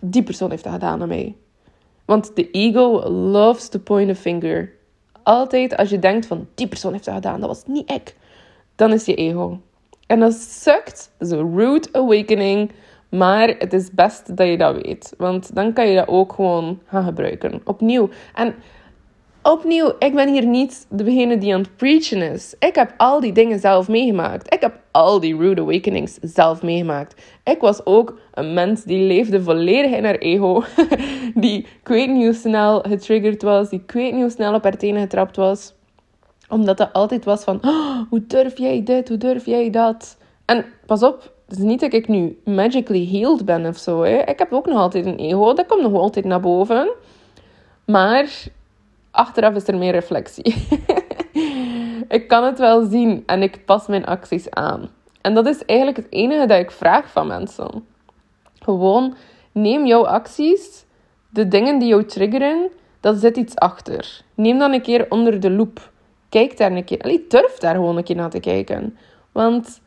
die 0.00 0.22
persoon 0.22 0.50
heeft 0.50 0.64
dat 0.64 0.72
gedaan 0.72 1.02
aan 1.02 1.08
mij. 1.08 1.36
Want 2.04 2.36
de 2.36 2.50
ego 2.50 3.08
loves 3.08 3.68
to 3.68 3.78
point 3.78 4.10
a 4.10 4.14
finger. 4.14 4.72
Altijd 5.22 5.76
als 5.76 5.90
je 5.90 5.98
denkt 5.98 6.26
van 6.26 6.48
die 6.54 6.68
persoon 6.68 6.92
heeft 6.92 7.04
dat 7.04 7.14
gedaan, 7.14 7.40
dat 7.40 7.48
was 7.48 7.62
niet 7.66 7.90
ik. 7.90 8.14
Dan 8.76 8.92
is 8.92 9.04
je 9.04 9.14
ego. 9.14 9.60
En 10.06 10.20
dat 10.20 10.34
sukt. 10.34 11.10
Dat 11.18 11.28
is 11.28 11.38
een 11.38 11.58
rude 11.58 11.88
awakening. 11.92 12.70
Maar 13.18 13.54
het 13.58 13.72
is 13.72 13.90
best 13.90 14.36
dat 14.36 14.48
je 14.48 14.56
dat 14.58 14.82
weet. 14.82 15.14
Want 15.16 15.54
dan 15.54 15.72
kan 15.72 15.88
je 15.88 15.96
dat 15.96 16.08
ook 16.08 16.32
gewoon 16.32 16.80
gaan 16.86 17.04
gebruiken. 17.04 17.60
Opnieuw. 17.64 18.08
En 18.34 18.54
opnieuw, 19.42 19.92
ik 19.98 20.14
ben 20.14 20.28
hier 20.28 20.46
niet 20.46 20.86
degene 20.88 21.38
die 21.38 21.54
aan 21.54 21.60
het 21.60 21.76
preachen 21.76 22.22
is. 22.22 22.54
Ik 22.58 22.74
heb 22.74 22.94
al 22.96 23.20
die 23.20 23.32
dingen 23.32 23.58
zelf 23.58 23.88
meegemaakt. 23.88 24.54
Ik 24.54 24.60
heb 24.60 24.80
al 24.90 25.20
die 25.20 25.36
rude 25.36 25.60
awakenings 25.60 26.18
zelf 26.20 26.62
meegemaakt. 26.62 27.22
Ik 27.44 27.60
was 27.60 27.86
ook 27.86 28.18
een 28.34 28.54
mens 28.54 28.84
die 28.84 29.02
leefde 29.06 29.42
volledig 29.42 29.90
in 29.90 30.04
haar 30.04 30.18
ego. 30.18 30.62
die 31.34 31.58
ik 31.58 31.88
weet 31.88 32.10
niet 32.10 32.24
hoe 32.24 32.34
snel 32.34 32.80
getriggerd 32.80 33.42
was. 33.42 33.68
Die 33.68 33.80
ik 33.80 33.92
weet 33.92 34.12
niet 34.12 34.22
hoe 34.22 34.30
snel 34.30 34.54
op 34.54 34.62
haar 34.62 34.76
tenen 34.76 35.00
getrapt 35.00 35.36
was. 35.36 35.74
Omdat 36.48 36.76
dat 36.76 36.92
altijd 36.92 37.24
was 37.24 37.44
van, 37.44 37.58
oh, 37.64 37.98
hoe 38.08 38.26
durf 38.26 38.58
jij 38.58 38.82
dit? 38.82 39.08
Hoe 39.08 39.18
durf 39.18 39.46
jij 39.46 39.70
dat? 39.70 40.16
En 40.44 40.64
pas 40.86 41.02
op, 41.02 41.32
het 41.52 41.60
is 41.60 41.66
niet 41.66 41.80
dat 41.80 41.92
ik 41.92 42.08
nu 42.08 42.40
magically 42.44 43.08
healed 43.10 43.44
ben 43.44 43.66
of 43.66 43.76
zo. 43.76 44.02
Hè. 44.02 44.18
Ik 44.18 44.38
heb 44.38 44.52
ook 44.52 44.66
nog 44.66 44.78
altijd 44.78 45.06
een 45.06 45.16
ego. 45.16 45.54
Dat 45.54 45.66
komt 45.66 45.82
nog 45.82 45.92
altijd 45.92 46.24
naar 46.24 46.40
boven. 46.40 46.92
Maar 47.84 48.44
achteraf 49.10 49.54
is 49.54 49.68
er 49.68 49.78
meer 49.78 49.92
reflectie. 49.92 50.68
ik 52.08 52.24
kan 52.28 52.44
het 52.44 52.58
wel 52.58 52.84
zien 52.84 53.22
en 53.26 53.42
ik 53.42 53.64
pas 53.64 53.86
mijn 53.86 54.04
acties 54.04 54.50
aan. 54.50 54.90
En 55.20 55.34
dat 55.34 55.46
is 55.46 55.64
eigenlijk 55.64 55.98
het 55.98 56.06
enige 56.10 56.46
dat 56.46 56.58
ik 56.58 56.70
vraag 56.70 57.10
van 57.10 57.26
mensen. 57.26 57.86
Gewoon 58.58 59.14
neem 59.52 59.86
jouw 59.86 60.06
acties, 60.06 60.84
de 61.28 61.48
dingen 61.48 61.78
die 61.78 61.88
jou 61.88 62.04
triggeren, 62.04 62.68
dat 63.00 63.16
zit 63.16 63.36
iets 63.36 63.56
achter. 63.56 64.20
Neem 64.34 64.58
dan 64.58 64.72
een 64.72 64.82
keer 64.82 65.06
onder 65.08 65.40
de 65.40 65.50
loep. 65.50 65.90
Kijk 66.28 66.56
daar 66.56 66.72
een 66.72 66.84
keer. 66.84 67.20
Durf 67.28 67.58
daar 67.58 67.74
gewoon 67.74 67.96
een 67.96 68.04
keer 68.04 68.16
naar 68.16 68.30
te 68.30 68.40
kijken. 68.40 68.96
Want 69.32 69.80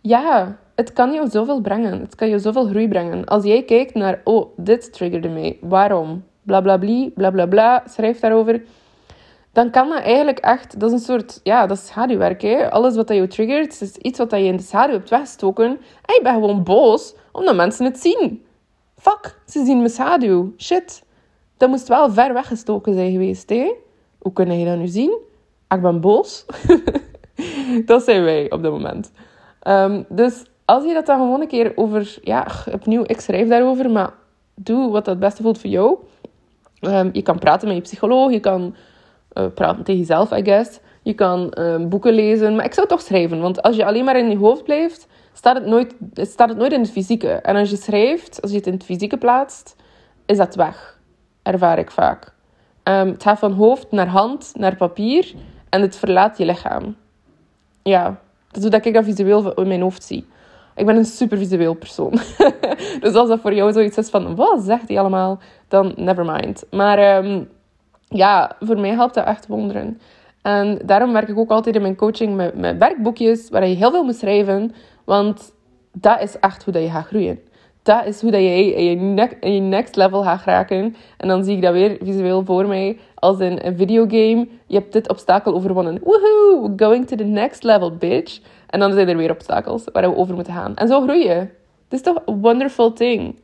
ja, 0.00 0.58
het 0.78 0.92
kan 0.92 1.12
jou 1.12 1.28
zoveel 1.28 1.60
brengen. 1.60 2.00
Het 2.00 2.14
kan 2.14 2.28
je 2.28 2.38
zoveel 2.38 2.66
groei 2.66 2.88
brengen. 2.88 3.24
Als 3.24 3.44
jij 3.44 3.62
kijkt 3.62 3.94
naar, 3.94 4.20
oh, 4.24 4.46
dit 4.56 4.92
triggerde 4.92 5.28
mij. 5.28 5.58
Waarom? 5.60 6.24
bla 6.42 6.60
bla 6.60 6.78
bla, 6.78 7.10
bla 7.14 7.30
bla 7.30 7.46
bla, 7.46 7.82
schrijf 7.86 8.20
daarover. 8.20 8.62
Dan 9.52 9.70
kan 9.70 9.88
dat 9.88 10.02
eigenlijk 10.02 10.38
echt, 10.38 10.80
dat 10.80 10.92
is 10.92 11.00
een 11.00 11.04
soort, 11.04 11.40
ja, 11.42 11.66
dat 11.66 11.76
is 11.76 11.86
schaduwwerk. 11.86 12.42
Hè? 12.42 12.70
Alles 12.70 12.96
wat 12.96 13.06
dat 13.06 13.16
jou 13.16 13.28
triggert, 13.28 13.80
is 13.80 13.96
iets 13.96 14.18
wat 14.18 14.30
dat 14.30 14.40
je 14.40 14.46
in 14.46 14.56
de 14.56 14.62
schaduw 14.62 14.92
hebt 14.92 15.10
weggestoken. 15.10 15.66
En 16.04 16.14
je 16.14 16.20
bent 16.22 16.34
gewoon 16.34 16.62
boos 16.62 17.14
omdat 17.32 17.56
mensen 17.56 17.84
het 17.84 17.98
zien. 17.98 18.44
Fuck, 18.96 19.40
ze 19.46 19.64
zien 19.64 19.76
mijn 19.76 19.90
schaduw. 19.90 20.52
Shit. 20.56 21.02
Dat 21.56 21.68
moest 21.68 21.88
wel 21.88 22.10
ver 22.10 22.32
weggestoken 22.32 22.94
zijn 22.94 23.12
geweest. 23.12 23.48
Hè? 23.48 23.74
Hoe 24.18 24.32
kun 24.32 24.58
je 24.58 24.66
dat 24.66 24.78
nu 24.78 24.86
zien? 24.86 25.18
Ik 25.68 25.82
ben 25.82 26.00
boos. 26.00 26.46
dat 27.86 28.02
zijn 28.02 28.24
wij 28.24 28.50
op 28.50 28.62
dat 28.62 28.72
moment. 28.72 29.10
Um, 29.62 30.06
dus 30.08 30.44
als 30.68 30.84
je 30.84 30.94
dat 30.94 31.06
dan 31.06 31.18
gewoon 31.18 31.40
een 31.40 31.48
keer 31.48 31.72
over... 31.74 32.18
Ja, 32.22 32.46
opnieuw, 32.72 33.02
ik 33.06 33.20
schrijf 33.20 33.48
daarover, 33.48 33.90
maar 33.90 34.10
doe 34.54 34.90
wat 34.90 35.06
het 35.06 35.18
beste 35.18 35.42
voelt 35.42 35.58
voor 35.58 35.70
jou. 35.70 35.96
Um, 36.80 37.10
je 37.12 37.22
kan 37.22 37.38
praten 37.38 37.68
met 37.68 37.76
je 37.76 37.82
psycholoog, 37.82 38.30
je 38.30 38.40
kan 38.40 38.74
uh, 39.32 39.46
praten 39.54 39.84
tegen 39.84 40.00
jezelf, 40.00 40.32
I 40.32 40.44
guess. 40.44 40.80
Je 41.02 41.14
kan 41.14 41.54
um, 41.58 41.88
boeken 41.88 42.12
lezen, 42.12 42.56
maar 42.56 42.64
ik 42.64 42.74
zou 42.74 42.86
toch 42.86 43.00
schrijven. 43.00 43.40
Want 43.40 43.62
als 43.62 43.76
je 43.76 43.84
alleen 43.84 44.04
maar 44.04 44.18
in 44.18 44.30
je 44.30 44.36
hoofd 44.36 44.64
blijft, 44.64 45.06
staat 45.32 45.56
het 45.56 45.66
nooit, 45.66 45.94
staat 46.12 46.48
het 46.48 46.58
nooit 46.58 46.72
in 46.72 46.80
het 46.80 46.90
fysieke. 46.90 47.30
En 47.30 47.56
als 47.56 47.70
je 47.70 47.76
schrijft, 47.76 48.42
als 48.42 48.50
je 48.50 48.56
het 48.56 48.66
in 48.66 48.72
het 48.72 48.84
fysieke 48.84 49.16
plaatst, 49.16 49.76
is 50.26 50.36
dat 50.36 50.54
weg. 50.54 50.98
Ervaar 51.42 51.78
ik 51.78 51.90
vaak. 51.90 52.32
Um, 52.84 53.08
het 53.08 53.22
gaat 53.22 53.38
van 53.38 53.52
hoofd 53.52 53.90
naar 53.90 54.08
hand, 54.08 54.52
naar 54.56 54.76
papier 54.76 55.34
en 55.68 55.80
het 55.80 55.96
verlaat 55.96 56.38
je 56.38 56.44
lichaam. 56.44 56.96
Ja, 57.82 58.20
dat 58.50 58.62
is 58.62 58.70
hoe 58.70 58.80
ik 58.82 58.94
dat 58.94 59.04
visueel 59.04 59.54
in 59.54 59.68
mijn 59.68 59.80
hoofd 59.80 60.02
zie. 60.02 60.26
Ik 60.78 60.86
ben 60.86 60.96
een 60.96 61.04
super 61.04 61.38
visueel 61.38 61.74
persoon. 61.74 62.12
dus 63.00 63.14
als 63.14 63.28
dat 63.28 63.40
voor 63.40 63.54
jou 63.54 63.72
zoiets 63.72 63.96
is 63.96 64.10
van, 64.10 64.36
wat 64.36 64.62
zegt 64.62 64.88
hij 64.88 64.98
allemaal? 64.98 65.38
Dan 65.68 65.92
never 65.96 66.24
mind. 66.24 66.64
Maar 66.70 67.24
um, 67.24 67.48
ja, 68.08 68.56
voor 68.60 68.78
mij 68.78 68.90
helpt 68.90 69.14
dat 69.14 69.26
echt 69.26 69.46
wonderen. 69.46 70.00
En 70.42 70.78
daarom 70.84 71.12
werk 71.12 71.28
ik 71.28 71.38
ook 71.38 71.50
altijd 71.50 71.74
in 71.74 71.82
mijn 71.82 71.96
coaching 71.96 72.36
met, 72.36 72.54
met 72.56 72.78
werkboekjes, 72.78 73.50
waar 73.50 73.66
je 73.66 73.74
heel 73.74 73.90
veel 73.90 74.04
moet 74.04 74.16
schrijven. 74.16 74.74
Want 75.04 75.52
dat 75.92 76.20
is 76.22 76.38
echt 76.38 76.64
hoe 76.64 76.72
dat 76.72 76.82
je 76.82 76.90
gaat 76.90 77.06
groeien. 77.06 77.40
Dat 77.82 78.06
is 78.06 78.20
hoe 78.20 78.30
dat 78.30 78.40
je 78.40 78.74
in 78.74 79.14
je, 79.14 79.36
in 79.40 79.54
je 79.54 79.60
next 79.60 79.96
level 79.96 80.22
gaat 80.22 80.44
raken. 80.44 80.96
En 81.16 81.28
dan 81.28 81.44
zie 81.44 81.56
ik 81.56 81.62
dat 81.62 81.72
weer 81.72 81.96
visueel 82.02 82.44
voor 82.44 82.66
mij 82.66 82.98
als 83.14 83.38
in 83.38 83.58
een 83.62 83.76
videogame. 83.76 84.48
Je 84.66 84.74
hebt 84.74 84.92
dit 84.92 85.08
obstakel 85.08 85.54
overwonnen. 85.54 86.00
Woohoo! 86.02 86.72
Going 86.76 87.06
to 87.06 87.16
the 87.16 87.24
next 87.24 87.62
level, 87.62 87.96
bitch. 87.96 88.40
En 88.68 88.80
dan 88.80 88.92
zijn 88.92 89.08
er 89.08 89.16
weer 89.16 89.30
obstakels 89.30 89.84
waar 89.92 90.10
we 90.10 90.16
over 90.16 90.34
moeten 90.34 90.52
gaan. 90.52 90.76
En 90.76 90.88
zo 90.88 91.00
groei 91.00 91.24
je. 91.24 91.34
Het 91.88 91.98
is 91.98 92.02
toch 92.02 92.22
een 92.26 92.40
wonderful 92.40 92.92
thing. 92.92 93.40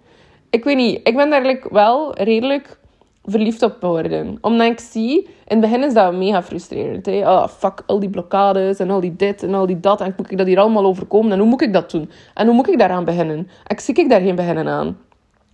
Ik 0.50 0.64
weet 0.64 0.76
niet, 0.76 1.00
ik 1.08 1.16
ben 1.16 1.30
daar 1.30 1.58
wel 1.70 2.14
redelijk 2.18 2.78
verliefd 3.24 3.62
op 3.62 3.76
geworden. 3.80 4.38
Omdat 4.40 4.66
ik 4.66 4.80
zie, 4.80 5.22
in 5.22 5.32
het 5.46 5.60
begin 5.60 5.84
is 5.84 5.94
dat 5.94 6.14
mega 6.14 6.42
frustrerend. 6.42 7.06
Hè? 7.06 7.20
Oh, 7.20 7.46
fuck, 7.46 7.82
al 7.87 8.00
die 8.00 8.10
blokkades 8.10 8.78
en 8.78 8.90
al 8.90 9.00
die 9.00 9.16
dit 9.16 9.42
en 9.42 9.54
al 9.54 9.66
die 9.66 9.80
dat. 9.80 10.00
En 10.00 10.14
moet 10.16 10.30
ik 10.30 10.38
dat 10.38 10.46
hier 10.46 10.58
allemaal 10.58 10.84
overkomen? 10.84 11.32
En 11.32 11.38
hoe 11.38 11.48
moet 11.48 11.62
ik 11.62 11.72
dat 11.72 11.90
doen? 11.90 12.10
En 12.34 12.46
hoe 12.46 12.54
moet 12.54 12.68
ik 12.68 12.78
daaraan 12.78 13.04
beginnen? 13.04 13.48
En 13.66 13.78
zie 13.78 13.94
ik 13.94 14.08
daar 14.08 14.20
geen 14.20 14.34
beginnen 14.34 14.68
aan. 14.68 14.98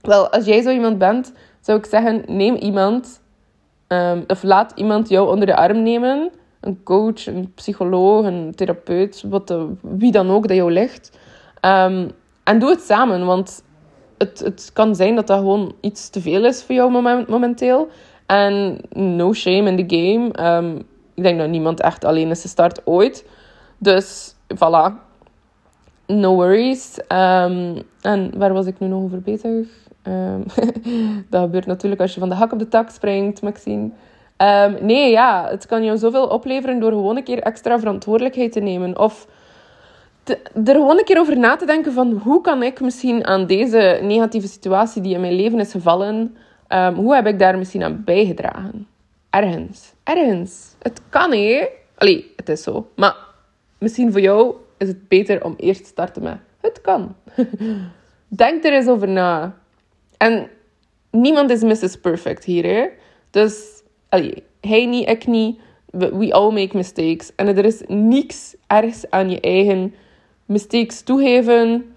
Wel, 0.01 0.29
als 0.29 0.45
jij 0.45 0.63
zo 0.63 0.71
iemand 0.71 0.99
bent, 0.99 1.33
zou 1.61 1.79
ik 1.79 1.87
zeggen, 1.87 2.23
neem 2.27 2.55
iemand... 2.55 3.21
Um, 3.89 4.25
of 4.27 4.43
laat 4.43 4.73
iemand 4.75 5.09
jou 5.09 5.31
onder 5.31 5.47
de 5.47 5.57
arm 5.57 5.83
nemen 5.83 6.31
een 6.61 6.83
coach, 6.83 7.27
een 7.27 7.53
psycholoog, 7.55 8.25
een 8.25 8.53
therapeut, 8.55 9.25
wat 9.27 9.49
de, 9.49 9.73
wie 9.81 10.13
dan 10.13 10.31
ook 10.31 10.49
dat 10.49 10.57
jou 10.57 10.73
ligt. 10.73 11.19
Um, 11.61 12.11
en 12.45 12.59
doe 12.59 12.71
het 12.71 12.81
samen, 12.81 13.27
want 13.27 13.65
het, 14.19 14.39
het 14.39 14.71
kan 14.73 14.95
zijn 14.95 15.15
dat 15.15 15.27
dat 15.27 15.39
gewoon 15.39 15.75
iets 15.81 16.09
te 16.09 16.21
veel 16.21 16.45
is 16.45 16.63
voor 16.63 16.75
jou 16.75 16.91
moment, 16.91 17.29
momenteel. 17.29 17.89
En 18.27 18.81
no 18.91 19.33
shame 19.33 19.71
in 19.71 19.87
the 19.87 19.97
game. 19.97 20.57
Um, 20.57 20.77
ik 21.15 21.23
denk 21.23 21.39
dat 21.39 21.49
niemand 21.49 21.81
echt 21.81 22.05
alleen 22.05 22.31
is 22.31 22.49
start 22.49 22.87
ooit. 22.87 23.25
Dus 23.79 24.35
voilà. 24.55 24.93
No 26.07 26.35
worries. 26.35 26.99
Um, 26.99 27.83
en 28.01 28.39
waar 28.39 28.53
was 28.53 28.67
ik 28.67 28.79
nu 28.79 28.87
nog 28.87 29.03
over 29.03 29.21
bezig? 29.21 29.69
dat 31.31 31.43
gebeurt 31.43 31.67
natuurlijk 31.67 32.01
als 32.01 32.15
je 32.15 32.21
van 32.21 32.29
de 32.29 32.35
hak 32.35 32.53
op 32.53 32.59
de 32.59 32.69
tak 32.69 32.91
springt, 32.91 33.43
Maxine. 33.43 33.91
Um, 34.43 34.77
nee, 34.81 35.11
ja, 35.11 35.49
het 35.51 35.67
kan 35.67 35.85
jou 35.85 35.99
zoveel 35.99 36.27
opleveren 36.27 36.81
door 36.81 36.91
gewoon 36.91 37.17
een 37.17 37.25
keer 37.25 37.39
extra 37.39 37.79
verantwoordelijkheid 37.79 38.53
te 38.53 38.61
nemen. 38.61 38.99
Of 38.99 39.27
er 40.65 40.75
gewoon 40.75 40.99
een 40.99 41.05
keer 41.05 41.19
over 41.19 41.39
na 41.39 41.57
te 41.57 41.67
denken 41.67 41.93
van 41.93 42.13
hoe 42.13 42.41
kan 42.41 42.63
ik 42.63 42.81
misschien 42.81 43.27
aan 43.27 43.47
deze 43.47 43.99
negatieve 44.03 44.49
situatie 44.49 45.03
die 45.03 45.15
in 45.15 45.21
mijn 45.21 45.33
leven 45.33 45.59
is 45.61 45.71
gevallen, 45.71 46.37
um, 46.69 46.95
hoe 46.95 47.15
heb 47.15 47.27
ik 47.27 47.39
daar 47.39 47.59
misschien 47.59 47.83
aan 47.83 48.03
bijgedragen? 48.05 48.87
Ergens. 49.31 49.93
Ergens. 50.03 50.75
Het 50.79 51.01
kan, 51.09 51.33
hè? 51.33 51.69
Allee, 51.97 52.33
het 52.37 52.49
is 52.49 52.63
zo. 52.63 52.89
Maar 52.97 53.17
misschien 53.79 54.13
voor 54.13 54.21
jou 54.21 54.55
is 54.79 54.89
het 54.89 55.09
beter 55.09 55.45
om 55.45 55.55
eerst 55.57 55.83
te 55.83 55.89
starten 55.89 56.23
met 56.23 56.39
het 56.61 56.81
kan. 56.81 57.15
Denk 58.29 58.65
er 58.65 58.73
eens 58.73 58.89
over 58.89 59.09
na. 59.09 59.55
En 60.17 60.49
niemand 61.11 61.51
is 61.51 61.63
Mrs. 61.63 61.97
Perfect 61.97 62.45
hier, 62.45 62.65
hè? 62.65 62.89
Dus 63.31 63.80
hij 64.61 64.87
niet, 64.87 65.09
ik 65.09 65.27
niet. 65.27 65.59
We, 65.91 66.33
all 66.33 66.53
make 66.53 66.77
mistakes. 66.77 67.33
En 67.37 67.57
er 67.57 67.65
is 67.65 67.83
niks 67.87 68.55
ergs 68.67 69.11
aan 69.11 69.31
je 69.31 69.41
eigen 69.41 69.95
mistakes 70.45 71.03
toegeven. 71.03 71.95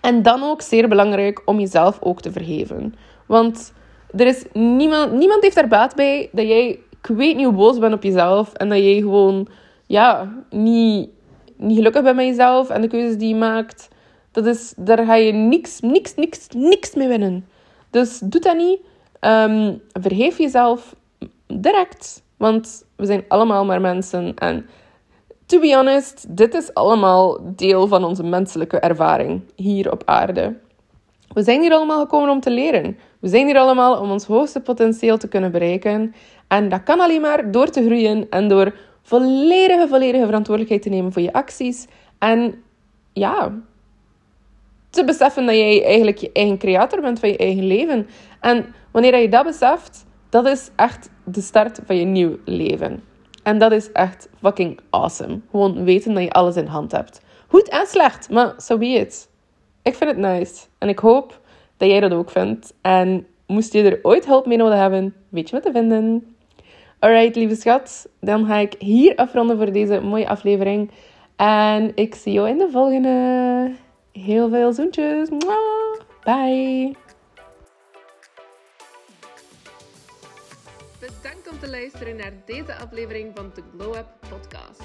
En 0.00 0.22
dan 0.22 0.42
ook 0.42 0.62
zeer 0.62 0.88
belangrijk 0.88 1.42
om 1.44 1.60
jezelf 1.60 1.98
ook 2.00 2.20
te 2.20 2.32
vergeven. 2.32 2.94
Want 3.26 3.72
er 4.16 4.26
is 4.26 4.44
niemand, 4.52 5.12
niemand 5.12 5.42
heeft 5.42 5.56
er 5.56 5.68
baat 5.68 5.94
bij 5.94 6.28
dat 6.32 6.46
jij, 6.46 6.68
ik 7.02 7.06
weet 7.06 7.36
niet 7.36 7.44
hoe 7.44 7.54
boos 7.54 7.78
bent 7.78 7.94
op 7.94 8.02
jezelf. 8.02 8.52
En 8.52 8.68
dat 8.68 8.78
jij 8.78 8.96
gewoon, 8.96 9.48
ja, 9.86 10.34
niet, 10.50 11.08
niet 11.56 11.76
gelukkig 11.76 12.02
bent 12.02 12.16
met 12.16 12.26
jezelf 12.26 12.70
en 12.70 12.80
de 12.80 12.88
keuzes 12.88 13.18
die 13.18 13.28
je 13.28 13.34
maakt. 13.34 13.88
Dat 14.30 14.46
is, 14.46 14.74
daar 14.76 15.04
ga 15.04 15.14
je 15.14 15.32
niks, 15.32 15.80
niks, 15.80 16.14
niks, 16.14 16.48
niks 16.56 16.94
mee 16.94 17.08
winnen. 17.08 17.46
Dus 17.90 18.18
doe 18.18 18.40
dat 18.40 18.56
niet. 18.56 18.78
Um, 19.20 19.82
vergeef 19.92 20.38
jezelf 20.38 20.94
direct. 21.46 22.24
Want 22.36 22.84
we 22.96 23.06
zijn 23.06 23.24
allemaal 23.28 23.64
maar 23.64 23.80
mensen. 23.80 24.34
En 24.34 24.66
to 25.46 25.60
be 25.60 25.74
honest, 25.74 26.36
dit 26.36 26.54
is 26.54 26.74
allemaal 26.74 27.38
deel 27.42 27.86
van 27.86 28.04
onze 28.04 28.22
menselijke 28.22 28.78
ervaring 28.78 29.42
hier 29.54 29.92
op 29.92 30.02
aarde. 30.04 30.56
We 31.32 31.42
zijn 31.42 31.60
hier 31.60 31.72
allemaal 31.72 32.00
gekomen 32.00 32.30
om 32.30 32.40
te 32.40 32.50
leren. 32.50 32.98
We 33.20 33.28
zijn 33.28 33.46
hier 33.46 33.58
allemaal 33.58 34.00
om 34.00 34.10
ons 34.10 34.24
hoogste 34.24 34.60
potentieel 34.60 35.18
te 35.18 35.28
kunnen 35.28 35.52
bereiken. 35.52 36.14
En 36.48 36.68
dat 36.68 36.82
kan 36.82 37.00
alleen 37.00 37.20
maar 37.20 37.50
door 37.50 37.70
te 37.70 37.84
groeien 37.84 38.26
en 38.30 38.48
door 38.48 38.74
volledige, 39.02 39.88
volledige 39.88 40.24
verantwoordelijkheid 40.24 40.82
te 40.82 40.88
nemen 40.88 41.12
voor 41.12 41.22
je 41.22 41.32
acties. 41.32 41.86
En 42.18 42.62
ja, 43.12 43.52
te 44.90 45.04
beseffen 45.04 45.46
dat 45.46 45.54
jij 45.54 45.84
eigenlijk 45.84 46.18
je 46.18 46.30
eigen 46.32 46.58
creator 46.58 47.00
bent 47.00 47.18
van 47.18 47.28
je 47.28 47.36
eigen 47.36 47.66
leven. 47.66 48.08
En 48.40 48.74
wanneer 48.90 49.18
je 49.18 49.28
dat 49.28 49.44
beseft, 49.44 50.05
dat 50.42 50.46
is 50.46 50.70
echt 50.76 51.10
de 51.24 51.40
start 51.40 51.80
van 51.84 51.96
je 51.96 52.04
nieuw 52.04 52.36
leven. 52.44 53.02
En 53.42 53.58
dat 53.58 53.72
is 53.72 53.92
echt 53.92 54.28
fucking 54.40 54.80
awesome. 54.90 55.40
Gewoon 55.50 55.84
weten 55.84 56.14
dat 56.14 56.22
je 56.22 56.32
alles 56.32 56.56
in 56.56 56.66
hand 56.66 56.92
hebt. 56.92 57.20
Goed 57.48 57.68
en 57.68 57.86
slecht, 57.86 58.30
maar 58.30 58.54
so 58.56 58.78
be 58.78 58.86
it. 58.86 59.28
Ik 59.82 59.94
vind 59.94 60.10
het 60.10 60.18
nice. 60.18 60.66
En 60.78 60.88
ik 60.88 60.98
hoop 60.98 61.40
dat 61.76 61.88
jij 61.88 62.00
dat 62.00 62.12
ook 62.12 62.30
vindt. 62.30 62.74
En 62.80 63.26
moest 63.46 63.72
je 63.72 63.82
er 63.82 63.98
ooit 64.02 64.26
hulp 64.26 64.46
mee 64.46 64.56
nodig 64.56 64.78
hebben, 64.78 65.14
weet 65.28 65.48
je 65.48 65.54
wat 65.54 65.64
te 65.64 65.72
vinden. 65.72 66.36
Alright, 66.98 67.36
lieve 67.36 67.54
schat. 67.54 68.08
Dan 68.20 68.46
ga 68.46 68.56
ik 68.56 68.74
hier 68.78 69.16
afronden 69.16 69.56
voor 69.56 69.72
deze 69.72 70.00
mooie 70.00 70.28
aflevering. 70.28 70.90
En 71.36 71.92
ik 71.94 72.14
zie 72.14 72.32
jou 72.32 72.48
in 72.48 72.58
de 72.58 72.68
volgende. 72.70 73.70
Heel 74.12 74.48
veel 74.48 74.72
zoentjes. 74.72 75.28
Bye. 76.24 77.05
Bedankt 81.46 81.64
om 81.64 81.70
te 81.70 81.78
luisteren 81.78 82.16
naar 82.16 82.32
deze 82.44 82.74
aflevering 82.74 83.30
van 83.34 83.50
de 83.54 83.62
Glow 83.76 83.96
Up 83.96 84.06
Podcast. 84.28 84.82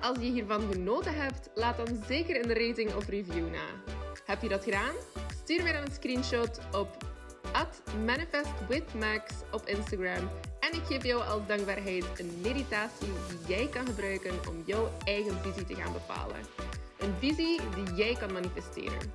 Als 0.00 0.18
je 0.18 0.30
hiervan 0.30 0.72
genoten 0.72 1.14
hebt, 1.14 1.50
laat 1.54 1.76
dan 1.76 2.02
zeker 2.08 2.44
een 2.44 2.66
rating 2.66 2.94
of 2.94 3.08
review 3.08 3.50
na. 3.50 3.94
Heb 4.24 4.42
je 4.42 4.48
dat 4.48 4.64
gedaan? 4.64 4.94
Stuur 5.42 5.62
mij 5.62 5.72
dan 5.72 5.82
een 5.82 5.92
screenshot 5.92 6.58
op 6.72 6.96
manifestwithmax 8.04 9.32
op 9.52 9.66
Instagram. 9.66 10.28
En 10.60 10.72
ik 10.72 10.84
geef 10.84 11.04
jou 11.04 11.22
als 11.22 11.46
dankbaarheid 11.46 12.04
een 12.18 12.40
meditatie 12.42 13.12
die 13.28 13.56
jij 13.56 13.68
kan 13.68 13.86
gebruiken 13.86 14.34
om 14.48 14.62
jouw 14.66 14.92
eigen 15.04 15.38
visie 15.42 15.64
te 15.64 15.74
gaan 15.74 15.92
bepalen. 15.92 16.40
Een 16.98 17.14
visie 17.18 17.60
die 17.74 17.94
jij 17.94 18.14
kan 18.14 18.32
manifesteren. 18.32 19.12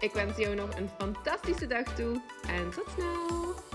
Ik 0.00 0.12
wens 0.12 0.36
jou 0.36 0.54
nog 0.54 0.76
een 0.76 0.88
fantastische 0.98 1.66
dag 1.66 1.94
toe 1.94 2.20
en 2.46 2.70
tot 2.70 2.86
snel! 2.94 3.73